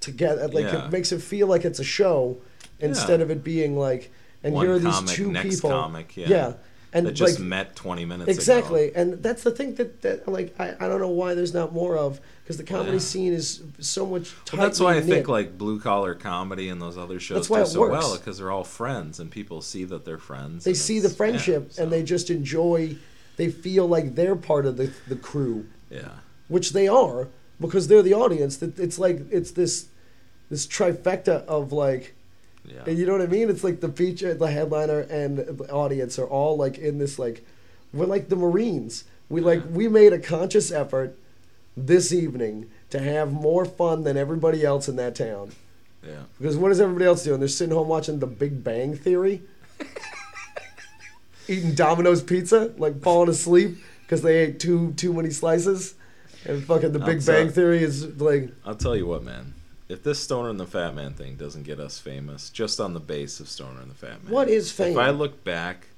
together. 0.00 0.48
Like 0.48 0.64
Yeah. 0.66 0.86
it 0.86 0.92
makes 0.92 1.12
it 1.12 1.22
feel 1.22 1.46
like 1.46 1.64
it's 1.64 1.78
a 1.78 1.84
show 1.84 2.38
instead 2.80 3.20
Yeah. 3.20 3.24
of 3.24 3.30
it 3.30 3.42
being 3.44 3.78
like. 3.78 4.10
And 4.44 4.54
One 4.54 4.66
here 4.66 4.74
are 4.74 4.78
these 4.80 4.92
comic, 4.94 5.14
two 5.14 5.30
next 5.30 5.54
people. 5.56 5.70
comic, 5.70 6.16
yeah. 6.16 6.54
And 6.94 7.06
that 7.06 7.12
just 7.12 7.38
like 7.38 7.46
met 7.46 7.74
twenty 7.76 8.04
minutes 8.04 8.28
ago. 8.30 8.34
exactly, 8.34 8.94
and 8.94 9.22
that's 9.22 9.42
the 9.42 9.50
thing 9.50 9.74
that, 9.76 10.02
that 10.02 10.28
like 10.28 10.54
I, 10.60 10.74
I 10.80 10.88
don't 10.88 11.00
know 11.00 11.08
why 11.08 11.34
there's 11.34 11.54
not 11.54 11.72
more 11.72 11.96
of 11.96 12.20
because 12.42 12.56
the 12.56 12.64
comedy 12.64 12.92
Yeah. 12.92 12.98
scene 12.98 13.32
is 13.32 13.62
so 13.80 14.04
much. 14.06 14.34
Well, 14.52 14.62
that's 14.62 14.78
why 14.80 14.96
I 14.96 15.00
think 15.00 15.28
like 15.28 15.56
blue 15.56 15.80
collar 15.80 16.14
comedy 16.14 16.68
and 16.68 16.80
those 16.82 16.98
other 16.98 17.18
shows 17.20 17.36
That's 17.36 17.50
why 17.50 17.58
do 17.58 17.62
it 17.64 17.66
so 17.68 17.80
works. 17.80 17.92
well 18.04 18.16
because 18.18 18.38
they're 18.38 18.50
all 18.50 18.64
friends 18.64 19.20
and 19.20 19.30
people 19.30 19.62
see 19.62 19.84
that 19.84 20.04
they're 20.04 20.18
friends. 20.18 20.64
they 20.64 20.74
see 20.74 20.98
the 20.98 21.06
it's- 21.06 21.12
yeah, 21.12 21.16
friendship 21.16 21.72
so, 21.72 21.82
and 21.82 21.92
they 21.92 22.02
just 22.02 22.30
enjoy. 22.30 22.96
They 23.36 23.50
feel 23.50 23.86
like 23.86 24.14
they're 24.14 24.36
part 24.36 24.66
of 24.66 24.76
the 24.76 24.92
the 25.08 25.16
crew. 25.16 25.66
yeah 25.90 26.08
which 26.48 26.72
they 26.74 26.86
are 26.88 27.28
because 27.60 27.88
they're 27.88 28.02
the 28.02 28.12
audience. 28.12 28.58
That 28.58 28.78
it's 28.78 28.98
like 28.98 29.20
it's 29.30 29.52
this 29.52 29.86
this 30.50 30.66
trifecta 30.66 31.42
of 31.46 31.72
like, 31.72 32.14
yeah 32.64 32.82
and 32.86 32.98
you 32.98 33.06
know 33.06 33.12
what 33.12 33.22
I 33.22 33.26
mean? 33.26 33.50
It's 33.50 33.64
like 33.64 33.80
the 33.80 33.88
feature, 33.88 34.34
the 34.34 34.50
headliner, 34.50 35.00
and 35.00 35.38
the 35.38 35.70
audience 35.70 36.18
are 36.18 36.26
all 36.26 36.56
like 36.56 36.78
in 36.78 36.98
this 36.98 37.18
like, 37.18 37.44
we're 37.92 38.06
like 38.06 38.28
the 38.28 38.36
Marines. 38.36 39.04
We 39.28 39.40
like 39.40 39.62
we 39.70 39.88
made 39.88 40.12
a 40.12 40.18
conscious 40.18 40.70
effort 40.70 41.18
this 41.76 42.12
evening 42.12 42.70
to 42.90 42.98
have 42.98 43.32
more 43.32 43.64
fun 43.64 44.04
than 44.04 44.16
everybody 44.16 44.64
else 44.64 44.88
in 44.88 44.96
that 44.96 45.14
town. 45.14 45.52
yeah. 46.06 46.24
Because 46.38 46.56
what 46.56 46.70
is 46.70 46.80
everybody 46.80 47.06
else 47.06 47.24
doing? 47.24 47.40
They're 47.40 47.48
sitting 47.48 47.74
home 47.74 47.88
watching 47.88 48.18
The 48.18 48.26
Big 48.26 48.62
Bang 48.62 48.94
Theory, 48.94 49.42
eating 51.48 51.74
Domino's 51.74 52.22
pizza, 52.22 52.72
like 52.76 53.00
falling 53.02 53.30
asleep 53.30 53.78
because 54.02 54.22
they 54.22 54.38
ate 54.38 54.60
too 54.60 54.92
too 54.94 55.12
many 55.12 55.30
slices. 55.30 55.94
And 56.44 56.62
fucking 56.64 56.92
The 56.92 56.98
Big 56.98 57.20
I'll 57.20 57.26
Bang 57.26 57.50
Theory 57.50 57.82
is 57.82 58.20
like 58.20 58.52
I'll 58.64 58.74
tell 58.74 58.96
you 58.96 59.06
what, 59.06 59.22
man. 59.22 59.54
If 59.92 60.02
this 60.02 60.20
Stoner 60.20 60.48
and 60.48 60.58
the 60.58 60.66
Fat 60.66 60.94
Man 60.94 61.12
thing 61.12 61.34
doesn't 61.34 61.64
get 61.64 61.78
us 61.78 61.98
famous, 61.98 62.48
just 62.48 62.80
on 62.80 62.94
the 62.94 63.00
base 63.00 63.40
of 63.40 63.48
Stoner 63.48 63.82
and 63.82 63.90
the 63.90 63.94
Fat 63.94 64.24
Man, 64.24 64.32
what 64.32 64.48
is 64.48 64.72
fame? 64.72 64.92
If 64.92 64.96
I 64.96 65.10
look 65.10 65.44
back, 65.44 65.88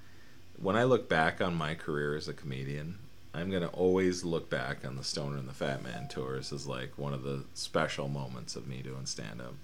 when 0.60 0.74
I 0.74 0.82
look 0.82 1.08
back 1.08 1.40
on 1.40 1.54
my 1.54 1.76
career 1.76 2.16
as 2.16 2.26
a 2.26 2.32
comedian, 2.32 2.98
I'm 3.32 3.52
gonna 3.52 3.68
always 3.68 4.24
look 4.24 4.50
back 4.50 4.84
on 4.84 4.96
the 4.96 5.04
Stoner 5.04 5.36
and 5.36 5.48
the 5.48 5.54
Fat 5.54 5.84
Man 5.84 6.08
tours 6.08 6.52
as 6.52 6.66
like 6.66 6.98
one 6.98 7.14
of 7.14 7.22
the 7.22 7.44
special 7.54 8.08
moments 8.08 8.56
of 8.56 8.66
me 8.66 8.82
doing 8.82 9.06
stand 9.06 9.40
up. 9.40 9.54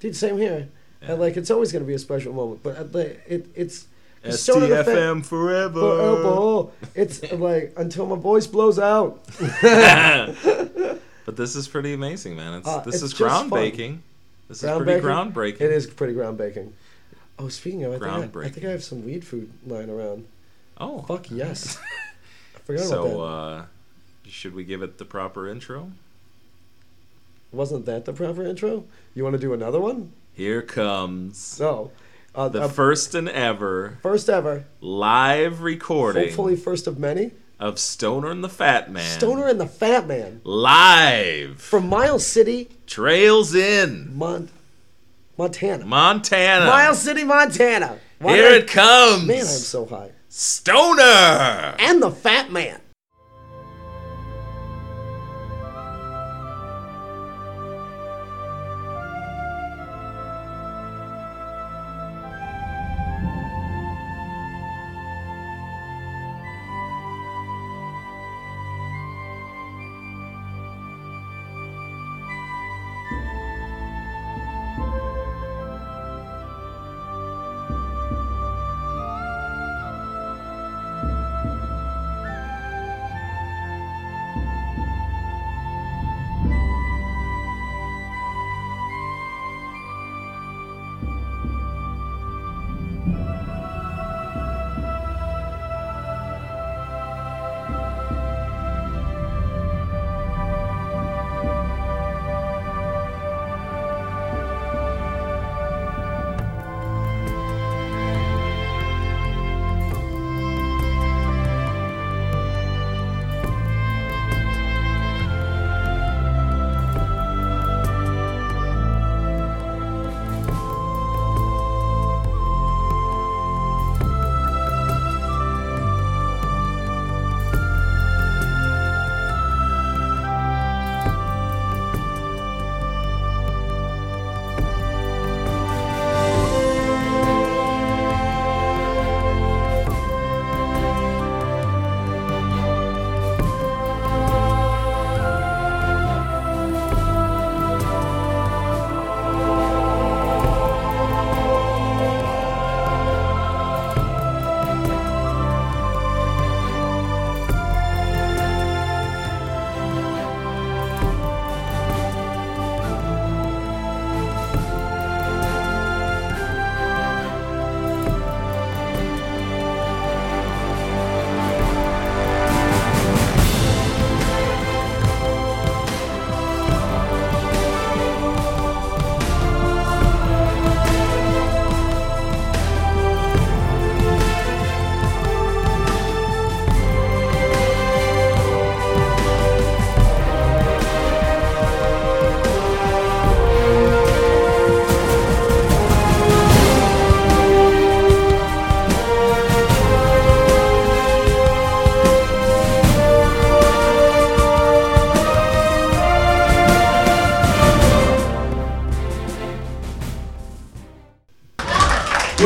Dude, 0.00 0.16
same 0.16 0.38
here. 0.38 0.68
Yeah. 1.02 1.10
And 1.10 1.20
like 1.20 1.36
it's 1.36 1.50
always 1.50 1.70
gonna 1.70 1.84
be 1.84 1.92
a 1.92 1.98
special 1.98 2.32
moment, 2.32 2.62
but 2.62 2.78
uh, 2.78 2.98
at 2.98 3.06
it 3.26 3.46
it's 3.54 3.88
the 4.22 4.32
Stoner 4.32 4.64
and 4.64 4.72
the 4.72 4.84
Fat- 4.84 4.96
STFM 4.96 5.26
forever. 5.26 5.80
forever. 5.80 6.70
It's 6.94 7.30
like 7.30 7.74
until 7.76 8.06
my 8.06 8.16
voice 8.16 8.46
blows 8.46 8.78
out. 8.78 9.22
but 11.26 11.36
this 11.36 11.54
is 11.54 11.68
pretty 11.68 11.92
amazing, 11.92 12.36
man. 12.36 12.54
It's, 12.54 12.66
Uh, 12.68 12.80
this 12.80 12.94
it's 12.96 13.04
is 13.04 13.14
groundbreaking. 13.14 13.98
This 14.48 14.62
is 14.62 14.70
pretty 14.82 15.00
groundbreaking. 15.02 15.60
It 15.60 15.72
is 15.72 15.86
pretty 15.86 16.14
groundbreaking. 16.14 16.70
Oh, 17.38 17.48
speaking 17.48 17.84
of, 17.84 17.92
I 17.92 17.98
think 18.22 18.36
I, 18.36 18.40
I 18.40 18.48
think 18.48 18.64
I 18.66 18.70
have 18.70 18.82
some 18.82 19.04
weed 19.04 19.24
food 19.26 19.50
lying 19.66 19.90
around. 19.90 20.26
Oh, 20.78 21.02
Fuck 21.02 21.30
yes. 21.30 21.78
I 22.56 22.58
forgot 22.60 22.80
about 22.86 22.88
so 22.88 23.02
that. 23.04 23.18
uh, 23.18 23.64
should 24.26 24.54
we 24.54 24.64
give 24.64 24.82
it 24.82 24.96
the 24.98 25.04
proper 25.04 25.46
intro? 25.46 25.92
Wasn't 27.52 27.86
that 27.86 28.04
the 28.04 28.12
proper 28.12 28.42
intro? 28.44 28.84
You 29.14 29.24
want 29.24 29.34
to 29.34 29.38
do 29.40 29.52
another 29.52 29.80
one? 29.80 30.12
Here 30.32 30.62
comes 30.62 31.38
So. 31.38 31.90
Uh, 32.34 32.48
the 32.50 32.62
uh, 32.64 32.68
first 32.68 33.14
and 33.14 33.30
ever 33.30 33.96
first 34.02 34.28
ever. 34.28 34.66
live 34.82 35.62
recording 35.62 36.24
Hopefully, 36.24 36.54
first 36.54 36.86
of 36.86 36.98
many. 36.98 37.30
Of 37.58 37.78
Stoner 37.78 38.30
and 38.30 38.44
the 38.44 38.48
Fat 38.48 38.90
Man. 38.90 39.18
Stoner 39.18 39.46
and 39.46 39.60
the 39.60 39.66
Fat 39.66 40.06
Man 40.06 40.40
live 40.44 41.60
from 41.60 41.88
Miles 41.88 42.26
City, 42.26 42.68
Trails 42.86 43.54
in 43.54 44.16
Mon- 44.16 44.50
Montana. 45.38 45.84
Montana. 45.84 46.66
Miles 46.66 47.00
City, 47.00 47.24
Montana. 47.24 47.98
Why 48.18 48.34
Here 48.34 48.50
it 48.52 48.68
comes. 48.68 49.26
Man, 49.26 49.40
I'm 49.40 49.44
so 49.44 49.86
high. 49.86 50.10
Stoner. 50.28 51.76
And 51.78 52.02
the 52.02 52.10
Fat 52.10 52.50
Man. 52.50 52.80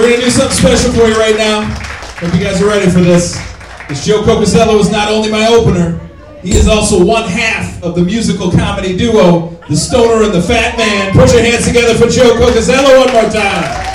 We're 0.01 0.13
gonna 0.13 0.23
do 0.23 0.31
something 0.31 0.57
special 0.57 0.93
for 0.95 1.09
you 1.09 1.15
right 1.17 1.37
now. 1.37 1.61
Hope 2.21 2.33
you 2.33 2.41
guys 2.41 2.63
are 2.63 2.67
ready 2.67 2.91
for 2.91 3.01
this. 3.01 3.35
This 3.87 4.07
Joe 4.07 4.23
Cocazello 4.23 4.81
is 4.81 4.91
not 4.91 5.11
only 5.11 5.31
my 5.31 5.47
opener, 5.49 6.01
he 6.43 6.57
is 6.57 6.69
also 6.69 7.05
one 7.05 7.29
half 7.29 7.83
of 7.83 7.97
the 7.97 8.03
musical 8.03 8.51
comedy 8.51 8.97
duo, 8.97 9.51
The 9.69 9.77
Stoner 9.77 10.25
and 10.25 10.33
the 10.33 10.41
Fat 10.41 10.79
Man. 10.79 11.13
Put 11.13 11.35
your 11.35 11.43
hands 11.43 11.67
together 11.67 11.93
for 11.99 12.11
Joe 12.11 12.33
Cocazello 12.41 13.05
one 13.05 13.13
more 13.13 13.31
time. 13.31 13.90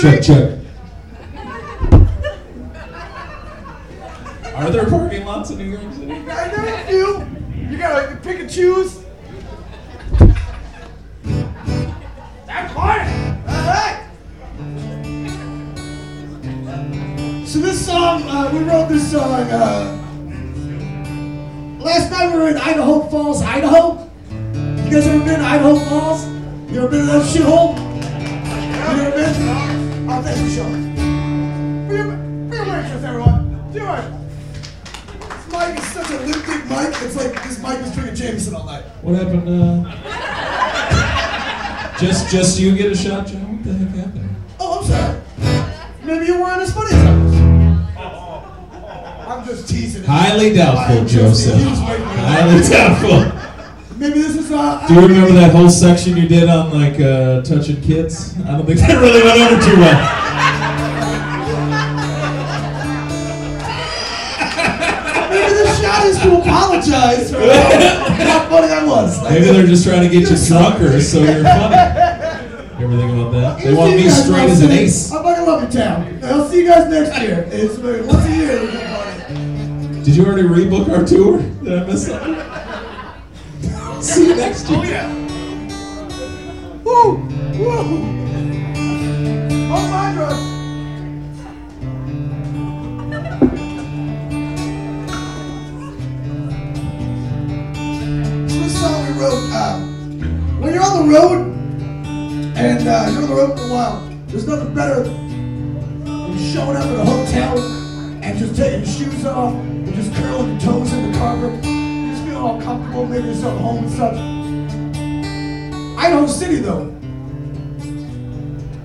Check, 0.00 0.22
check. 0.22 0.58
Are 4.54 4.70
there 4.70 4.88
parking 4.88 5.26
lots 5.26 5.50
in 5.50 5.58
New 5.58 5.64
York 5.64 5.92
City? 5.92 6.12
I 6.12 6.50
know 6.50 6.74
a 6.74 6.84
few. 6.86 7.26
You 7.68 7.76
gotta 7.76 8.16
pick 8.16 8.40
and 8.40 8.48
choose. 8.48 9.04
That's 12.46 12.72
fine. 12.72 13.08
All 13.46 13.66
right. 13.66 14.06
So 17.46 17.58
this 17.58 17.84
song, 17.84 18.22
uh, 18.22 18.50
we 18.54 18.60
wrote 18.60 18.88
this 18.88 19.10
song. 19.10 19.50
Uh, 19.50 19.98
last 21.78 22.10
night 22.10 22.32
we 22.32 22.38
were 22.38 22.48
in 22.48 22.56
Idaho 22.56 23.02
Falls, 23.10 23.42
Idaho. 23.42 24.10
You 24.30 24.90
guys 24.90 25.06
ever 25.06 25.22
been 25.22 25.40
to 25.40 25.44
Idaho 25.44 25.78
Falls? 25.80 26.26
You 26.72 26.78
ever 26.78 26.88
been 26.88 27.00
to 27.00 27.12
that 27.12 27.26
shithole? 27.26 27.76
You 28.96 29.02
ever 29.02 29.10
been? 29.10 29.79
Thank 30.10 30.38
you, 30.40 30.50
Sean. 30.50 30.96
For 31.86 31.94
your, 31.94 32.04
for 32.48 32.54
your 32.56 32.64
waitress, 32.66 33.04
everyone. 33.04 33.70
Do 33.72 33.78
it. 33.78 34.04
This 35.30 35.46
mic 35.52 35.78
is 35.78 35.86
such 35.86 36.10
a 36.10 36.18
dick 36.26 36.46
mic. 36.68 36.88
It's 37.02 37.16
like 37.16 37.32
this 37.44 37.58
mic 37.62 37.80
was 37.80 37.92
drinking 37.94 38.16
Jameson 38.16 38.54
all 38.54 38.66
night. 38.66 38.84
What 39.02 39.14
happened? 39.16 39.48
Uh... 39.48 39.84
just, 41.98 42.28
just 42.30 42.58
you 42.60 42.76
get 42.76 42.90
a 42.92 42.96
shot, 42.96 43.26
John. 43.28 43.56
What 43.56 43.64
the 43.64 43.72
heck 43.72 43.94
happened? 43.94 44.36
Oh, 44.58 44.80
I'm 44.80 44.84
sorry. 44.84 45.20
Maybe 46.02 46.26
you 46.26 46.40
were 46.40 46.46
on 46.46 46.60
his 46.60 46.72
funny. 46.72 46.94
I'm 49.26 49.44
just 49.46 49.68
teasing. 49.68 50.02
Highly 50.02 50.52
doubtful, 50.54 51.04
Joseph. 51.04 51.56
he 51.56 51.66
was 51.66 51.80
waiting 51.80 52.04
for 52.06 52.14
that. 52.14 52.42
Highly 52.42 52.68
doubtful. 52.68 53.39
Maybe 54.00 54.22
this 54.22 54.34
is. 54.34 54.50
Uh, 54.50 54.82
Do 54.88 54.94
you 54.94 55.00
remember 55.02 55.32
that 55.34 55.54
whole 55.54 55.68
section 55.68 56.16
you 56.16 56.26
did 56.26 56.48
on 56.48 56.72
like 56.72 56.98
uh, 56.98 57.42
touching 57.42 57.82
kids? 57.82 58.34
I 58.46 58.56
don't 58.56 58.64
think 58.64 58.80
that 58.80 58.98
really 58.98 59.22
went 59.22 59.38
over 59.38 59.60
too 59.62 59.76
well. 59.78 61.10
Maybe 65.28 65.52
the 65.52 65.66
shot 65.82 66.06
is 66.06 66.18
to 66.20 66.38
apologize 66.40 67.30
for 67.30 67.40
how 67.40 68.48
funny 68.48 68.68
that 68.68 68.86
was. 68.86 69.22
Maybe 69.22 69.44
they're 69.44 69.66
just 69.66 69.84
trying 69.86 70.00
to 70.00 70.08
get 70.08 70.30
you 70.30 70.36
drunker 70.48 70.98
so 71.02 71.18
you're 71.22 71.44
funny. 71.44 71.76
You 72.80 72.86
ever 72.86 72.96
think 72.96 73.12
about 73.12 73.32
that? 73.32 73.62
They 73.62 73.74
want 73.74 73.94
me 73.96 74.08
straight 74.08 74.48
as 74.48 74.62
an 74.62 74.70
ace. 74.70 75.12
I 75.12 75.22
fucking 75.22 75.44
love 75.44 75.62
your 75.62 75.70
town. 75.70 76.18
I'll 76.24 76.48
see 76.48 76.62
you 76.62 76.68
guys 76.68 76.88
next 76.88 77.20
year. 77.20 77.44
It's 77.50 77.76
once 77.78 78.24
a 78.24 78.34
year 78.34 78.62
we 78.62 78.68
can 78.70 78.96
party. 78.96 80.02
Did 80.04 80.16
you 80.16 80.24
already 80.24 80.48
rebook 80.48 80.88
our 80.88 81.04
tour? 81.04 81.38
Did 81.62 81.82
I 81.82 81.84
miss 81.86 82.06
something? 82.06 82.59
See 84.00 84.28
you 84.28 84.34
next 84.34 84.66
year. 84.70 84.78
Oh 84.78 84.82
yeah. 84.82 85.08
Woo! 86.82 87.16
Woo! 87.58 87.76
Oh 89.70 89.88
my. 89.90 90.00
This 98.46 98.80
song 98.80 99.06
we 99.06 99.12
wrote, 99.20 99.50
uh, 99.52 99.78
when 100.60 100.72
you're 100.72 100.82
on 100.82 101.06
the 101.06 101.12
road 101.14 101.40
and 102.56 102.88
uh, 102.88 103.08
you're 103.12 103.22
on 103.22 103.28
the 103.28 103.34
road 103.34 103.58
for 103.58 103.64
a 103.66 103.68
while, 103.68 104.00
there's 104.28 104.46
nothing 104.46 104.74
better 104.74 105.02
than 105.02 106.38
showing 106.38 106.76
up 106.76 106.86
at 106.86 106.96
a 106.96 107.04
hotel 107.04 107.58
and 108.22 108.38
just 108.38 108.56
taking 108.56 108.80
your 108.80 108.88
shoes 108.88 109.26
off 109.26 109.52
and 109.52 109.94
just 109.94 110.14
curling 110.14 110.52
your 110.52 110.60
toes 110.60 110.90
in 110.94 111.12
the 111.12 111.18
carpet. 111.18 111.79
All 112.40 112.58
comfortable, 112.62 113.04
making 113.06 113.26
yourself 113.26 113.60
home 113.60 113.84
and 113.84 113.90
such. 113.92 114.14
Idaho 116.02 116.26
City, 116.26 116.56
though. 116.56 116.86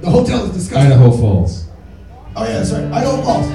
The 0.02 0.10
hotel 0.10 0.44
is 0.46 0.52
disgusting. 0.52 0.92
Idaho 0.92 1.10
Falls. 1.12 1.68
Oh 2.36 2.44
yeah, 2.44 2.58
that's 2.60 2.72
right. 2.74 2.84
Idaho 2.92 3.22
Falls. 3.24 3.48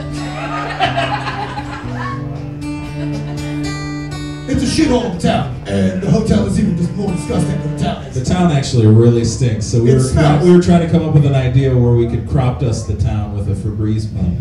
it's 4.50 4.62
a 4.62 4.66
shithole 4.83 5.11
of 5.11 5.16
a 5.16 5.21
town, 5.21 5.54
and 5.69 6.02
the 6.02 6.11
hotel 6.11 6.47
is 6.47 6.59
even 6.59 6.76
just 6.78 6.92
more 6.95 7.11
disgusting 7.12 7.59
than 7.61 7.76
the 7.76 7.83
town 7.85 8.11
The 8.12 8.25
town 8.25 8.50
actually 8.52 8.87
really 8.87 9.25
stinks. 9.26 9.66
So 9.66 9.83
we 9.83 9.90
It 9.90 9.95
were 9.97 10.00
smells. 10.00 10.42
we 10.45 10.50
were 10.57 10.62
trying 10.62 10.80
to 10.80 10.90
come 10.90 11.07
up 11.07 11.12
with 11.14 11.26
an 11.26 11.35
idea 11.35 11.76
where 11.76 11.92
we 11.92 12.09
could 12.09 12.26
crop 12.28 12.61
dust 12.61 12.87
the 12.88 12.97
town 12.97 13.37
with 13.37 13.49
a 13.50 13.54
Febreze 13.54 14.09
pump. 14.14 14.38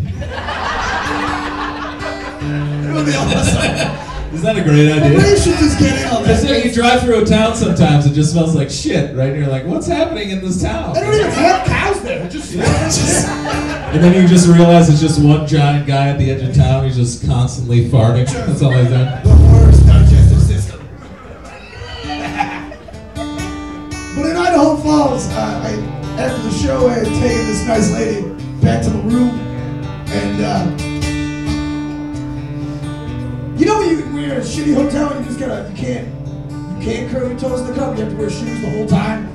It 2.42 2.94
would 2.94 3.04
be 3.06 3.12
awesome. 3.14 4.06
Is 4.32 4.42
that 4.42 4.56
a 4.56 4.62
great 4.62 4.92
idea? 4.92 5.36
should 5.36 5.58
just 5.58 5.78
get 5.78 6.00
in 6.00 6.08
on 6.08 6.22
that. 6.22 6.64
you 6.64 6.72
drive 6.72 7.02
through 7.02 7.22
a 7.22 7.24
town 7.24 7.56
sometimes, 7.56 8.06
it 8.06 8.12
just 8.12 8.30
smells 8.32 8.54
like 8.54 8.70
shit, 8.70 9.16
right? 9.16 9.30
And 9.30 9.38
you're 9.38 9.48
like, 9.48 9.66
what's 9.66 9.88
happening 9.88 10.30
in 10.30 10.40
this 10.40 10.62
town? 10.62 10.94
They 10.94 11.00
don't 11.00 11.14
even 11.14 11.30
have 11.30 11.66
cows 11.66 12.00
there. 12.02 12.24
It 12.24 12.30
just 12.30 12.52
smells. 12.52 13.26
And 13.90 14.04
then 14.04 14.22
you 14.22 14.28
just 14.28 14.46
realize 14.46 14.88
it's 14.88 15.00
just 15.00 15.20
one 15.20 15.48
giant 15.48 15.84
guy 15.84 16.10
at 16.10 16.18
the 16.18 16.30
edge 16.30 16.48
of 16.48 16.54
town. 16.54 16.84
He's 16.84 16.94
just 16.94 17.26
constantly 17.26 17.88
farting. 17.88 18.24
That's 18.32 18.62
all 18.62 18.70
he's 18.70 18.86
doing. 18.86 19.00
the 19.00 19.50
worst 19.52 19.84
digestive 19.84 20.40
system. 20.40 20.88
but 24.14 24.26
in 24.30 24.36
Idaho 24.36 24.76
Falls, 24.76 25.26
uh, 25.30 25.60
I, 25.64 25.72
after 26.22 26.40
the 26.40 26.52
show, 26.52 26.86
I 26.86 26.94
had 26.94 27.06
taken 27.06 27.46
this 27.48 27.66
nice 27.66 27.92
lady 27.92 28.22
back 28.62 28.84
to 28.84 28.90
the 28.90 28.98
room, 28.98 29.30
and 30.10 30.40
uh, 30.40 30.79
you 33.60 33.66
know 33.66 33.78
when, 33.78 33.90
you, 33.90 33.96
when 34.06 34.22
you're 34.24 34.36
in 34.36 34.40
a 34.40 34.40
shitty 34.40 34.74
hotel, 34.74 35.12
and 35.12 35.20
you 35.20 35.26
just 35.26 35.38
gotta, 35.38 35.68
you 35.68 35.76
can't, 35.76 36.08
you 36.08 36.82
can't 36.82 37.10
curl 37.12 37.28
your 37.28 37.38
toes 37.38 37.60
in 37.60 37.66
the 37.66 37.74
cup. 37.74 37.94
You 37.94 38.04
have 38.04 38.12
to 38.12 38.18
wear 38.18 38.30
shoes 38.30 38.58
the 38.62 38.70
whole 38.70 38.86
time. 38.86 39.28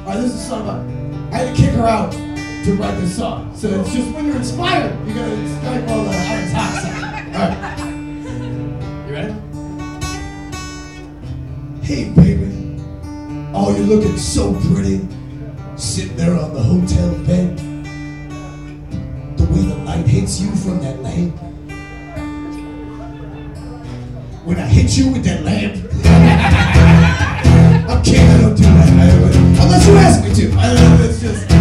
All 0.00 0.06
right, 0.06 0.20
this 0.20 0.34
is 0.34 0.48
song 0.48 0.62
about. 0.62 0.84
I 1.32 1.38
had 1.38 1.54
to 1.54 1.62
kick 1.62 1.70
her 1.74 1.86
out 1.86 2.10
to 2.10 2.74
write 2.74 2.98
this 2.98 3.16
song. 3.16 3.54
So 3.56 3.68
it's 3.68 3.92
just 3.92 4.10
when 4.12 4.26
you're 4.26 4.34
inspired, 4.36 4.98
you 5.06 5.14
gotta 5.14 5.48
strike 5.60 5.88
all 5.90 6.02
the 6.02 6.10
irons 6.10 6.52
hot 6.52 6.74
side. 6.82 7.26
All 7.36 7.42
right. 7.48 7.78
You 9.06 9.12
ready? 9.14 9.34
Hey, 11.86 12.10
baby. 12.10 12.82
Oh, 13.54 13.72
you're 13.76 13.86
looking 13.86 14.16
so 14.18 14.54
pretty. 14.72 15.06
Sitting 15.76 16.16
there 16.16 16.36
on 16.36 16.52
the 16.52 16.62
hotel 16.62 17.14
bed. 17.24 17.56
The 19.38 19.44
way 19.44 19.62
the 19.62 19.76
light 19.84 20.04
hits 20.04 20.40
you 20.40 20.50
from 20.56 20.80
that 20.80 21.00
lamp. 21.00 21.47
When 24.48 24.58
I 24.58 24.66
hit 24.66 24.96
you 24.96 25.12
with 25.12 25.24
that 25.24 25.44
lamp. 25.44 25.74
I'm 27.86 28.02
kidding, 28.02 28.26
I 28.26 28.40
don't 28.40 28.56
do 28.56 28.62
that. 28.62 28.88
Unless 29.60 29.86
you 29.86 29.96
ask 29.98 30.24
me 30.24 30.34
to. 30.36 30.58
I 30.58 30.72
don't 30.72 30.98
know, 30.98 31.04
it's 31.04 31.20
just. 31.20 31.57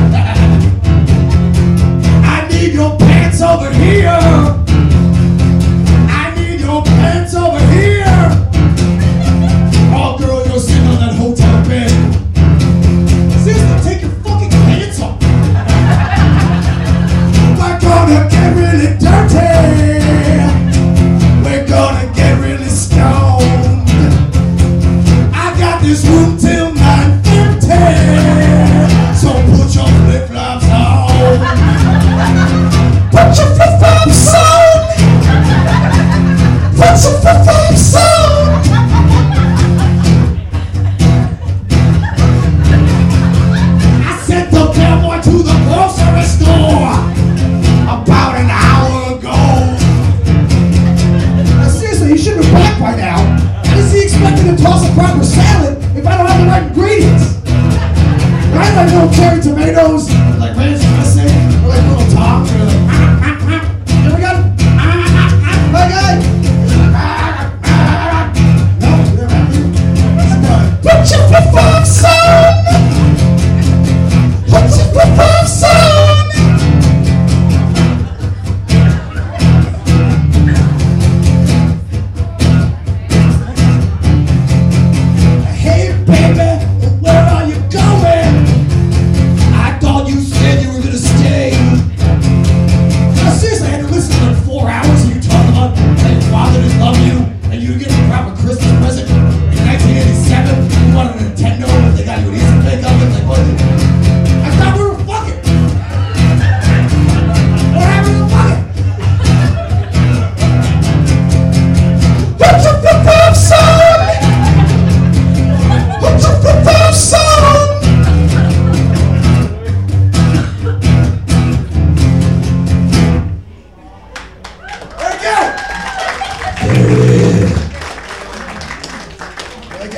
Like 129.80 129.94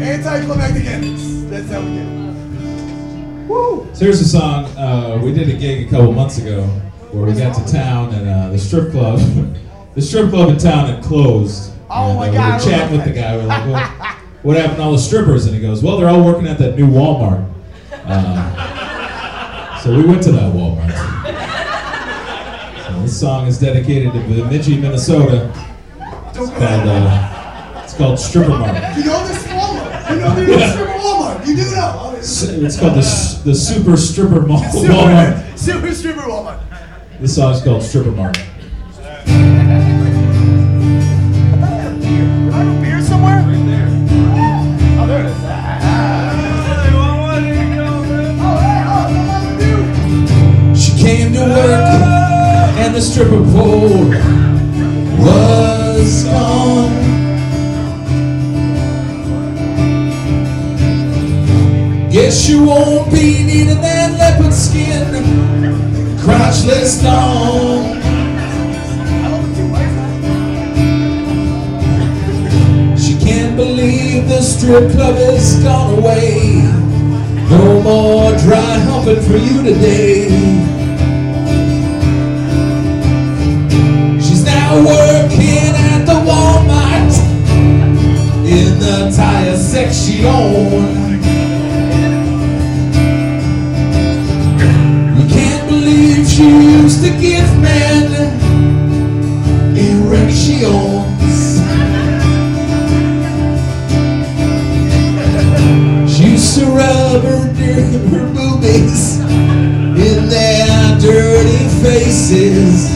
anticlimactic 0.00 0.84
endings. 0.84 1.48
That's 1.48 1.70
how 1.70 1.80
we 1.80 1.94
get 1.94 2.06
it. 2.06 3.48
Woo! 3.48 3.88
So 3.94 4.04
here's 4.04 4.20
a 4.20 4.28
song. 4.28 4.66
Uh, 4.76 5.18
we 5.22 5.32
did 5.32 5.48
a 5.48 5.54
gig 5.54 5.86
a 5.86 5.90
couple 5.90 6.12
months 6.12 6.38
ago 6.38 6.64
where 7.12 7.24
we 7.24 7.32
got 7.32 7.54
to 7.54 7.72
town 7.72 8.14
and 8.14 8.28
uh, 8.28 8.50
the 8.50 8.58
strip 8.58 8.92
club, 8.92 9.18
the 9.94 10.02
strip 10.02 10.30
club 10.30 10.50
in 10.50 10.58
town 10.58 10.88
had 10.88 11.02
closed. 11.02 11.72
Oh 11.88 12.10
and, 12.10 12.18
my 12.18 12.28
uh, 12.28 12.32
God, 12.32 12.40
I 12.40 12.46
We 12.46 12.52
were 12.52 12.70
chatting 12.70 12.96
with 12.96 13.06
the 13.06 13.12
guy. 13.12 13.36
We're 13.36 13.46
like, 13.46 13.68
what, 13.68 14.16
what 14.44 14.56
happened 14.56 14.76
to 14.76 14.82
all 14.82 14.92
the 14.92 14.98
strippers? 14.98 15.46
And 15.46 15.54
he 15.54 15.60
goes, 15.60 15.82
well, 15.82 15.96
they're 15.96 16.08
all 16.08 16.24
working 16.24 16.46
at 16.46 16.58
that 16.58 16.76
new 16.76 16.86
Walmart. 16.86 17.52
Uh, 17.92 19.80
so 19.82 19.96
we 19.96 20.04
went 20.04 20.22
to 20.24 20.32
that 20.32 20.52
Walmart. 20.52 20.90
So 22.86 23.02
this 23.02 23.18
song 23.18 23.46
is 23.46 23.58
dedicated 23.58 24.12
to 24.12 24.20
Bemidji, 24.20 24.78
Minnesota. 24.78 25.52
It's 26.28 26.36
called, 26.36 26.52
uh, 26.62 27.26
it's 27.26 27.29
called 28.00 28.18
Stripper 28.18 28.48
Mart. 28.48 28.96
You 28.96 29.04
know 29.04 29.28
this 29.28 29.46
Walmart. 29.46 30.10
You 30.10 30.16
know 30.16 30.34
the 30.34 30.68
stripper 30.70 30.92
Walmart. 30.92 31.46
You 31.46 31.56
do 31.56 31.70
know. 31.70 32.14
It's 32.16 32.80
called 32.80 32.94
the, 32.94 33.42
the 33.44 33.54
Super 33.54 33.96
Stripper 33.98 34.40
Mall 34.46 34.62
Walmart. 34.62 35.58
Super, 35.58 35.92
super 35.92 35.94
stripper 35.94 36.22
Walmart. 36.22 36.60
This 37.20 37.36
song's 37.36 37.62
called 37.62 37.82
Stripper 37.82 38.12
Mart. 38.12 38.38
I 38.38 38.42
thought 38.42 39.02
I 41.62 41.76
had 41.76 41.98
a 41.98 42.00
beer. 42.00 43.00
Guess 62.30 62.48
you 62.48 62.62
won't 62.62 63.10
be 63.10 63.42
needing 63.42 63.80
that 63.80 64.16
leopard 64.16 64.54
skin, 64.54 65.02
crotchless 66.22 67.02
lights. 67.02 68.04
She 73.04 73.18
can't 73.18 73.56
believe 73.56 74.28
the 74.28 74.42
strip 74.42 74.92
club 74.92 75.16
has 75.16 75.60
gone 75.64 75.98
away. 75.98 76.62
No 77.50 77.82
more 77.82 78.30
dry 78.38 78.78
humping 78.78 79.22
for 79.22 79.36
you 79.36 79.64
today. 79.64 80.28
She's 84.20 84.44
now 84.44 84.76
working 84.76 85.74
at 85.74 86.04
the 86.06 86.20
Walmart 86.30 87.12
in 88.46 88.78
the 88.78 89.12
tire 89.16 89.56
section. 89.56 91.09
She 96.40 96.46
used 96.46 97.04
to 97.04 97.10
give 97.20 97.48
men 97.60 98.06
erections. 99.76 101.60
She 106.10 106.30
used 106.30 106.58
to 106.58 106.64
rub 106.64 107.22
her, 107.24 107.42
her 108.08 108.26
boobies 108.32 109.20
in 109.20 110.30
their 110.30 110.98
dirty 110.98 111.68
faces. 111.82 112.88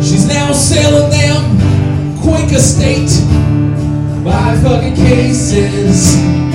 She's 0.00 0.26
now 0.28 0.52
selling 0.54 1.10
them 1.10 2.16
Quaker 2.22 2.58
State 2.58 3.12
by 4.24 4.56
fucking 4.62 4.96
cases. 4.96 6.45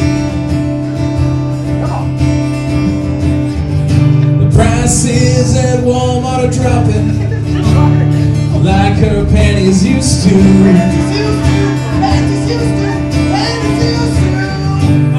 Dropping 6.50 7.20
like 8.64 8.96
her 8.96 9.26
panties 9.30 9.86
used 9.86 10.24
to. 10.24 10.30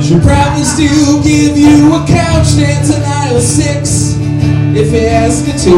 She'll 0.02 0.20
probably 0.20 0.64
still 0.64 1.22
give 1.22 1.56
you 1.56 1.94
a 1.94 2.04
couch 2.06 2.56
dance 2.56 2.94
in 2.94 3.02
aisle 3.02 3.40
six 3.40 4.16
if 4.76 4.92
you 4.92 5.00
ask 5.00 5.46
her 5.46 5.58
to. 5.58 5.76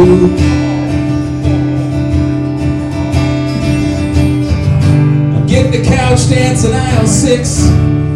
I'm 5.35 5.47
getting 5.47 5.73
the 5.73 5.85
couch 5.87 6.29
dance 6.29 6.65
in 6.65 6.73
aisle 6.73 7.07
six. 7.07 7.67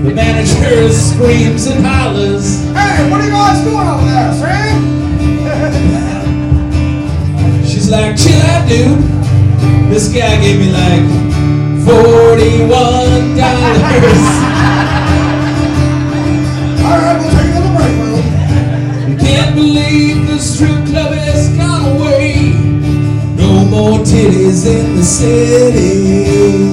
The 0.05 0.15
manager 0.15 0.93
screams 0.93 1.67
and 1.67 1.85
hollers. 1.85 2.65
Hey, 2.73 3.11
what 3.11 3.21
are 3.21 3.25
you 3.25 3.31
guys 3.31 3.65
doing 3.65 3.87
over 3.87 4.05
there, 4.05 4.33
Sam? 4.35 6.05
Like, 7.91 8.17
chill 8.19 8.39
out, 8.43 8.69
dude. 8.69 8.99
This 9.91 10.09
guy 10.13 10.39
gave 10.43 10.61
me 10.61 10.71
like 10.71 11.03
forty-one 11.87 13.35
dollars. 13.35 14.25
All 16.85 16.99
right, 17.01 17.17
we'll 17.19 17.31
take 17.31 17.49
another 17.49 17.73
break, 17.79 19.19
can't 19.19 19.55
believe 19.55 20.27
the 20.27 20.39
strip 20.39 20.85
club 20.87 21.15
has 21.15 21.49
gone 21.57 21.97
away. 21.97 22.53
No 23.37 23.65
more 23.65 24.01
titties 24.01 24.67
in 24.67 24.97
the 24.97 25.03
city. 25.03 26.68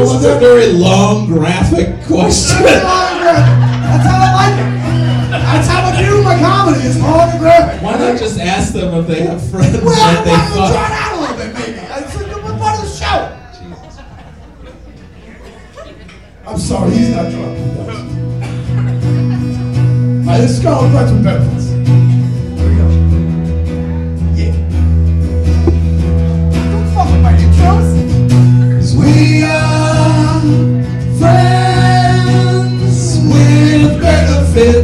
You 0.00 0.06
guys 0.06 0.12
know 0.14 0.18
This 0.18 0.24
about 0.24 0.36
is 0.36 0.36
a 0.36 0.38
very 0.40 0.72
long, 0.72 1.26
graphic 1.26 1.88
question. 2.06 2.62
That's 2.64 4.06
how 4.06 4.16
I 4.16 4.32
like 4.34 4.56
it. 4.56 4.70
That's 5.30 5.68
how 5.68 5.80
I 5.84 6.00
do 6.02 6.22
my 6.22 6.38
comedy. 6.38 6.80
It's 6.88 6.98
long 6.98 7.28
and 7.28 7.38
graphic. 7.38 7.82
Why 7.82 7.92
not 7.98 8.18
just 8.18 8.38
ask 8.40 8.72
them 8.72 8.94
if 8.94 9.06
they 9.06 9.20
have 9.22 9.40
friends 9.50 9.76
Well, 9.82 9.94
that 9.94 10.24
they 10.24 10.30
why 10.30 10.38
don't 10.40 10.52
we 10.52 10.56
fuck? 10.56 10.70
it 10.72 10.92
out 10.96 11.12
a 11.16 11.20
little 11.20 11.36
bit, 11.36 11.52
maybe? 11.52 11.78
It's 11.80 12.14
a 12.16 12.18
part 12.58 12.78
of 12.78 12.84
the 12.84 12.92
show. 12.96 13.18
I'm 16.50 16.58
sorry, 16.58 16.90
he's 16.92 17.10
not 17.10 17.30
drunk. 17.30 17.58
This 20.40 20.50
is 20.58 20.62
called 20.62 20.90
Friends 20.92 21.12
with 21.12 21.24
Benefits. 21.24 21.59
Friends 31.20 33.18
with 33.28 34.00
benefits. 34.00 34.79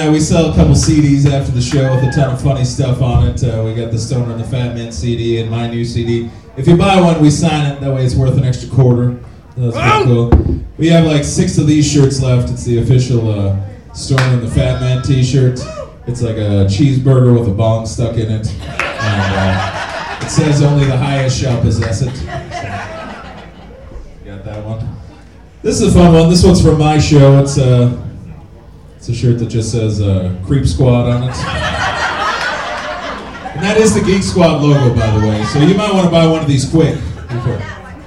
Tonight, 0.00 0.12
we 0.12 0.20
sell 0.20 0.50
a 0.50 0.54
couple 0.54 0.72
CDs 0.72 1.30
after 1.30 1.52
the 1.52 1.60
show 1.60 1.94
with 1.94 2.04
a 2.04 2.10
ton 2.10 2.34
of 2.34 2.40
funny 2.40 2.64
stuff 2.64 3.02
on 3.02 3.28
it. 3.28 3.44
Uh, 3.44 3.62
we 3.64 3.74
got 3.74 3.90
the 3.90 3.98
Stoner 3.98 4.32
and 4.32 4.40
the 4.40 4.44
Fat 4.48 4.74
Man 4.74 4.90
CD 4.90 5.40
and 5.40 5.50
my 5.50 5.68
new 5.68 5.84
CD. 5.84 6.30
If 6.56 6.66
you 6.66 6.76
buy 6.76 6.98
one, 6.98 7.20
we 7.20 7.30
sign 7.30 7.66
it. 7.66 7.80
That 7.80 7.94
way, 7.94 8.06
it's 8.06 8.14
worth 8.14 8.38
an 8.38 8.44
extra 8.44 8.70
quarter. 8.70 9.18
That's 9.58 9.76
pretty 9.76 10.04
cool. 10.04 10.64
We 10.78 10.86
have 10.88 11.04
like 11.04 11.22
six 11.22 11.58
of 11.58 11.66
these 11.66 11.90
shirts 11.90 12.22
left. 12.22 12.50
It's 12.50 12.64
the 12.64 12.78
official 12.78 13.30
uh, 13.30 13.60
Stoner 13.92 14.22
and 14.22 14.42
the 14.42 14.50
Fat 14.50 14.80
Man 14.80 15.02
T-shirt. 15.02 15.60
It's 16.06 16.22
like 16.22 16.36
a 16.36 16.64
cheeseburger 16.64 17.38
with 17.38 17.48
a 17.48 17.52
bong 17.52 17.84
stuck 17.84 18.14
in 18.14 18.30
it, 18.30 18.50
and 18.50 19.34
uh, 19.36 20.18
it 20.22 20.30
says 20.30 20.62
only 20.62 20.86
the 20.86 20.96
highest 20.96 21.38
shall 21.38 21.60
possess 21.60 22.00
it. 22.00 22.26
Got 24.24 24.44
that 24.44 24.64
one. 24.64 24.96
This 25.60 25.82
is 25.82 25.94
a 25.94 25.98
fun 25.98 26.14
one. 26.14 26.30
This 26.30 26.42
one's 26.42 26.62
from 26.62 26.78
my 26.78 26.98
show. 26.98 27.42
It's 27.42 27.58
a 27.58 28.09
it's 29.00 29.08
a 29.08 29.14
shirt 29.14 29.38
that 29.38 29.46
just 29.48 29.72
says 29.72 29.98
uh, 30.02 30.30
Creep 30.44 30.66
Squad 30.66 31.08
on 31.08 31.22
it. 31.22 31.34
And 33.56 33.64
that 33.64 33.78
is 33.78 33.94
the 33.94 34.02
Geek 34.02 34.22
Squad 34.22 34.60
logo, 34.60 34.94
by 34.94 35.10
the 35.18 35.26
way. 35.26 35.42
So 35.46 35.58
you 35.60 35.74
might 35.74 35.90
want 35.92 36.04
to 36.04 36.10
buy 36.10 36.26
one 36.26 36.40
of 36.42 36.46
these 36.46 36.68
quick. 36.68 36.96
before- 37.28 37.62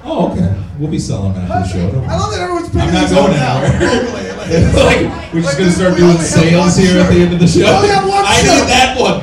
Oh, 0.05 0.31
okay. 0.31 0.55
We'll 0.77 0.91
be 0.91 0.99
selling 0.99 1.35
after 1.35 1.47
the 1.47 1.67
show. 1.67 1.91
Don't 1.91 2.07
I 2.07 2.15
love 2.15 2.29
that 2.31 2.41
everyone's 2.41 2.67
picking 2.67 2.81
I'm 2.81 2.93
not 2.93 3.09
going 3.09 3.33
now. 3.33 3.63
anywhere. 3.63 4.29
Like- 4.85 5.33
we're 5.33 5.41
just 5.41 5.57
gonna 5.57 5.71
start 5.71 5.97
doing 5.97 6.17
sales 6.17 6.77
here 6.77 6.99
at 7.01 7.09
the 7.11 7.19
end 7.21 7.33
of 7.33 7.39
the 7.39 7.47
show. 7.47 7.59
We 7.61 7.65
only 7.65 7.87
have 7.89 8.07
one 8.07 8.23
I 8.27 8.41
need 8.41 8.69
that 8.69 8.95
one. 8.99 9.21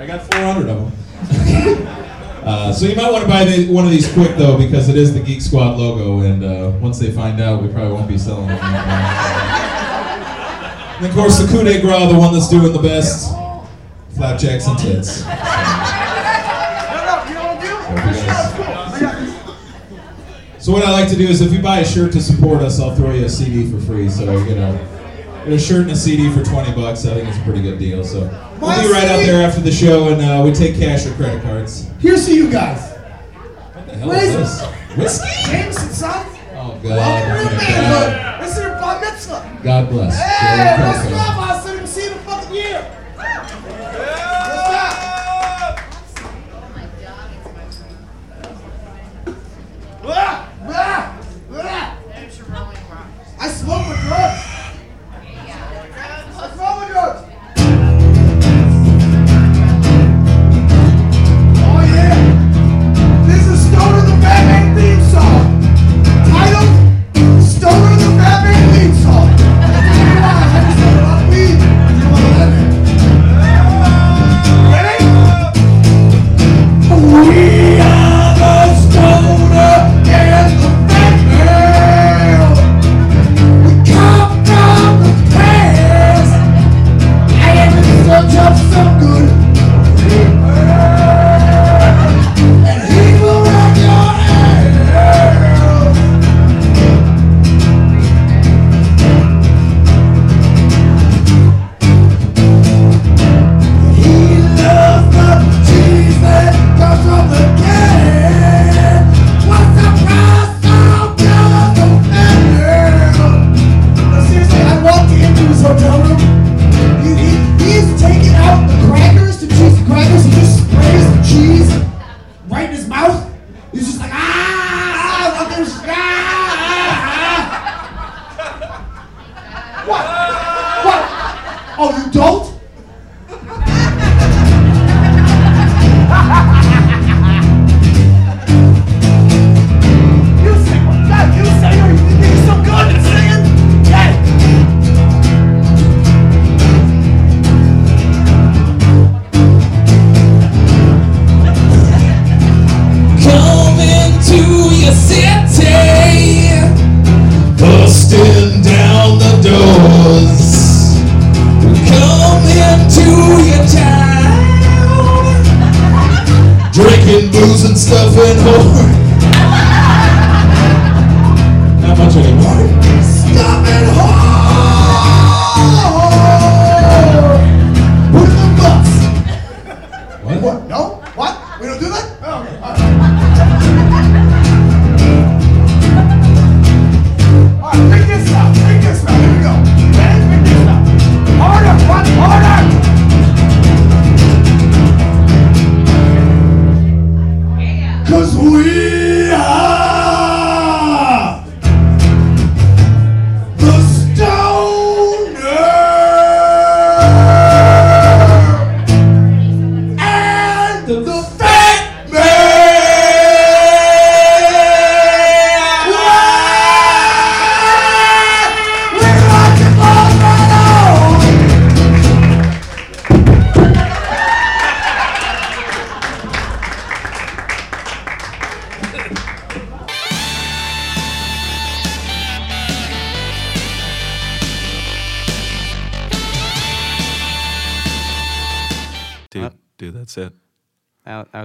I 0.00 0.06
got 0.06 0.34
400 0.34 0.68
of 0.70 0.76
them. 0.76 1.86
uh, 2.44 2.72
so 2.72 2.86
you 2.86 2.96
might 2.96 3.12
want 3.12 3.22
to 3.22 3.28
buy 3.30 3.44
the, 3.44 3.68
one 3.72 3.84
of 3.84 3.92
these 3.92 4.12
quick 4.12 4.36
though, 4.36 4.58
because 4.58 4.88
it 4.88 4.96
is 4.96 5.14
the 5.14 5.20
Geek 5.20 5.40
Squad 5.40 5.76
logo, 5.78 6.20
and 6.26 6.42
uh, 6.42 6.72
once 6.80 6.98
they 6.98 7.12
find 7.12 7.40
out, 7.40 7.62
we 7.62 7.68
probably 7.68 7.92
won't 7.92 8.08
be 8.08 8.18
selling 8.18 8.48
them. 8.48 8.58
And 10.96 11.06
of 11.06 11.12
course, 11.14 11.38
the 11.38 11.46
coup 11.48 11.64
de 11.64 11.80
grace, 11.80 12.12
the 12.12 12.18
one 12.18 12.32
that's 12.32 12.48
doing 12.48 12.72
the 12.72 12.78
best, 12.82 13.32
flapjacks 14.16 14.66
and 14.66 14.78
tits. 14.78 15.24
So 20.58 20.72
what 20.72 20.82
I 20.82 20.90
like 20.92 21.10
to 21.10 21.16
do 21.16 21.26
is 21.28 21.42
if 21.42 21.52
you 21.52 21.60
buy 21.60 21.80
a 21.80 21.84
shirt 21.84 22.12
to 22.12 22.22
support 22.22 22.62
us, 22.62 22.80
I'll 22.80 22.94
throw 22.96 23.12
you 23.12 23.26
a 23.26 23.28
CD 23.28 23.70
for 23.70 23.78
free. 23.80 24.08
So 24.08 24.22
you 24.46 24.54
know, 24.54 24.72
a, 24.72 25.44
get 25.44 25.52
a 25.52 25.58
shirt 25.58 25.82
and 25.82 25.90
a 25.90 25.96
CD 25.96 26.30
for 26.32 26.42
20 26.42 26.72
bucks. 26.74 27.04
I 27.04 27.12
think 27.14 27.28
it's 27.28 27.36
a 27.36 27.42
pretty 27.42 27.60
good 27.60 27.78
deal. 27.78 28.02
So 28.02 28.20
we'll 28.60 28.82
be 28.82 28.88
right 28.90 29.04
out 29.04 29.18
there 29.26 29.46
after 29.46 29.60
the 29.60 29.70
show 29.70 30.08
and 30.08 30.22
uh, 30.22 30.42
we 30.42 30.52
take 30.52 30.76
cash 30.78 31.04
or 31.04 31.12
credit 31.16 31.42
cards. 31.42 31.90
Here's 32.00 32.24
to 32.26 32.34
you 32.34 32.50
guys. 32.50 32.92
What 33.74 33.86
the 33.88 33.94
hell 33.96 34.12
is 34.12 34.32
this? 34.36 34.64
Whiskey? 34.96 35.50
Jameson, 35.52 35.88
son. 35.90 36.26
Oh, 36.54 36.80
Welcome 36.82 36.82
to 36.82 36.88
God. 36.88 36.96
the 36.96 36.96
Oh, 36.96 37.58
manhood. 37.58 38.33
God 39.64 39.88
bless. 39.88 40.14
Hey, 40.14 41.43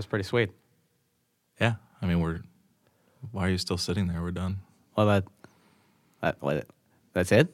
pretty 0.09 0.23
sweet. 0.23 0.51
Yeah, 1.59 1.75
I 2.01 2.05
mean 2.05 2.19
we're. 2.19 2.41
Why 3.31 3.47
are 3.47 3.49
you 3.49 3.57
still 3.57 3.77
sitting 3.77 4.07
there? 4.07 4.21
We're 4.21 4.31
done. 4.31 4.59
Well, 4.95 5.07
that, 5.07 5.25
that 6.21 6.37
what, 6.39 6.65
that's 7.13 7.31
it. 7.33 7.53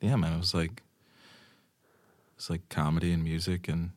Yeah, 0.00 0.16
man. 0.16 0.34
It 0.34 0.38
was 0.38 0.54
like. 0.54 0.82
It's 2.36 2.50
like 2.50 2.68
comedy 2.68 3.12
and 3.12 3.24
music 3.24 3.66
and 3.66 3.90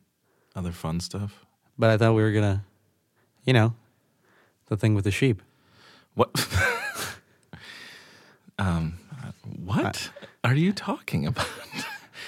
other 0.56 0.72
fun 0.72 1.00
stuff. 1.00 1.44
But 1.78 1.90
I 1.90 1.98
thought 1.98 2.14
we 2.14 2.22
were 2.22 2.32
gonna, 2.32 2.64
you 3.44 3.52
know, 3.52 3.74
the 4.66 4.76
thing 4.76 4.94
with 4.94 5.04
the 5.04 5.10
sheep. 5.10 5.42
What? 6.14 6.30
um, 8.58 8.98
what 9.64 10.10
are 10.42 10.54
you 10.54 10.72
talking 10.72 11.26
about? 11.26 11.46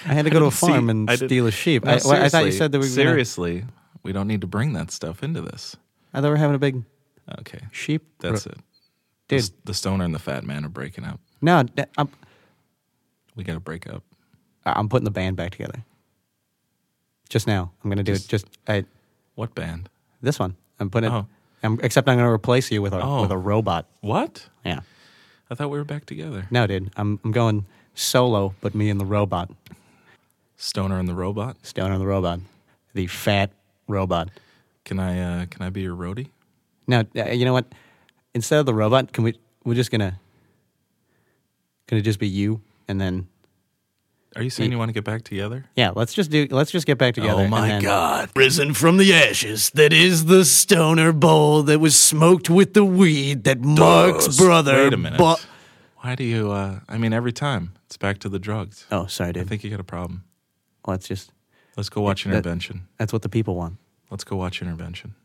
I 0.05 0.13
had 0.13 0.25
to 0.25 0.31
go 0.31 0.39
to 0.39 0.45
a 0.45 0.49
didn't 0.49 0.59
see- 0.59 0.67
farm 0.67 0.89
and 0.89 1.09
steal 1.11 1.47
a 1.47 1.51
sheep. 1.51 1.83
No, 1.83 1.91
I, 1.91 1.95
I 1.95 2.29
thought 2.29 2.45
you 2.45 2.51
said 2.51 2.71
that 2.71 2.79
we 2.79 2.85
were 2.85 2.95
gonna, 2.95 3.09
seriously. 3.09 3.65
We 4.03 4.11
don't 4.11 4.27
need 4.27 4.41
to 4.41 4.47
bring 4.47 4.73
that 4.73 4.91
stuff 4.91 5.23
into 5.23 5.41
this. 5.41 5.75
I 6.13 6.17
thought 6.19 6.25
we 6.25 6.29
were 6.31 6.35
having 6.37 6.55
a 6.55 6.59
big 6.59 6.83
Okay, 7.39 7.59
sheep. 7.71 8.05
that's 8.19 8.45
it. 8.45 8.57
dude. 9.29 9.41
The, 9.43 9.51
the 9.65 9.73
stoner 9.73 10.03
and 10.03 10.13
the 10.13 10.19
fat 10.19 10.43
man 10.43 10.65
are 10.65 10.69
breaking 10.69 11.05
up. 11.05 11.19
No, 11.41 11.63
d- 11.63 11.83
I'm 11.97 12.09
We 13.35 13.43
got 13.45 13.53
to 13.53 13.59
break 13.61 13.87
up. 13.87 14.03
I'm 14.65 14.89
putting 14.89 15.05
the 15.05 15.11
band 15.11 15.35
back 15.37 15.51
together. 15.51 15.83
Just 17.29 17.47
now, 17.47 17.71
I'm 17.83 17.89
gonna 17.89 18.03
do 18.03 18.13
it. 18.13 18.25
Just 18.27 18.45
I, 18.67 18.85
What 19.35 19.55
band? 19.55 19.89
this 20.21 20.37
one. 20.39 20.55
I'm 20.79 20.89
putting. 20.89 21.11
Oh. 21.11 21.19
it 21.19 21.25
I'm, 21.65 21.79
except 21.81 22.07
I'm 22.07 22.17
gonna 22.17 22.29
replace 22.31 22.69
you 22.71 22.81
with 22.81 22.93
a 22.93 23.01
Oh. 23.01 23.21
with 23.21 23.31
a 23.31 23.37
robot. 23.37 23.87
What? 24.01 24.47
Yeah. 24.65 24.81
I 25.49 25.55
thought 25.55 25.69
we 25.71 25.77
were 25.77 25.83
back 25.85 26.05
together. 26.05 26.45
No, 26.51 26.67
dude. 26.67 26.91
I'm 26.95 27.19
I'm 27.23 27.31
going 27.31 27.65
solo, 27.95 28.53
but 28.61 28.75
me 28.75 28.89
and 28.89 28.99
the 28.99 29.05
robot. 29.05 29.49
Stoner 30.57 30.99
and 30.99 31.07
the 31.07 31.15
robot. 31.15 31.57
Stoner 31.65 31.93
and 31.93 32.01
the 32.01 32.07
robot. 32.07 32.39
The 32.93 33.07
fat 33.07 33.51
robot. 33.87 34.29
Can 34.85 34.99
I? 34.99 35.19
uh 35.41 35.45
Can 35.47 35.61
I 35.61 35.69
be 35.69 35.81
your 35.81 35.95
roadie? 35.95 36.29
Now, 36.87 37.03
uh, 37.15 37.25
you 37.31 37.45
know 37.45 37.53
what? 37.53 37.65
Instead 38.33 38.59
of 38.59 38.65
the 38.65 38.73
robot, 38.73 39.13
can 39.13 39.23
we? 39.23 39.37
We're 39.63 39.75
just 39.75 39.91
gonna. 39.91 40.19
Can 41.87 41.97
it 41.97 42.01
just 42.01 42.19
be 42.19 42.27
you 42.27 42.61
and 42.87 42.99
then? 42.99 43.27
Are 44.35 44.41
you 44.41 44.49
saying 44.49 44.71
you 44.71 44.79
want 44.79 44.89
to 44.89 44.93
get 44.93 45.03
back 45.03 45.23
together? 45.23 45.65
Yeah, 45.75 45.91
let's 45.95 46.11
just 46.13 46.31
do. 46.31 46.47
Let's 46.49 46.71
just 46.71 46.87
get 46.87 46.97
back 46.97 47.13
together. 47.13 47.43
Oh 47.43 47.47
my 47.47 47.67
then- 47.67 47.81
God. 47.83 48.29
Risen 48.35 48.73
from 48.73 48.97
the 48.97 49.13
ashes, 49.13 49.69
that 49.71 49.93
is 49.93 50.25
the 50.25 50.43
stoner 50.43 51.11
bowl 51.13 51.61
that 51.63 51.79
was 51.79 51.95
smoked 51.95 52.49
with 52.49 52.73
the 52.73 52.83
weed 52.83 53.43
that 53.43 53.59
Mark's 53.61 54.35
brother. 54.37 54.85
Wait 54.85 54.93
a 54.93 54.97
minute. 54.97 55.19
bu- 55.19 55.35
Why 55.97 56.15
do 56.15 56.23
you? 56.23 56.51
uh 56.51 56.79
I 56.89 56.97
mean, 56.97 57.13
every 57.13 57.31
time 57.31 57.73
it's 57.85 57.97
back 57.97 58.17
to 58.19 58.29
the 58.29 58.39
drugs. 58.39 58.87
Oh, 58.91 59.05
sorry, 59.05 59.33
dude. 59.33 59.43
I 59.43 59.45
think 59.45 59.63
you 59.63 59.69
got 59.69 59.79
a 59.79 59.83
problem. 59.83 60.23
Let's 60.87 61.07
just. 61.07 61.31
Let's 61.77 61.89
go 61.89 62.01
watch 62.01 62.23
That- 62.25 62.31
Intervention. 62.35 62.87
That's 62.97 63.11
what 63.13 63.21
the 63.21 63.29
people 63.29 63.55
want. 63.55 63.77
Let's 64.11 64.23
go 64.23 64.35
watch 64.35 64.61
Intervention. 64.61 65.15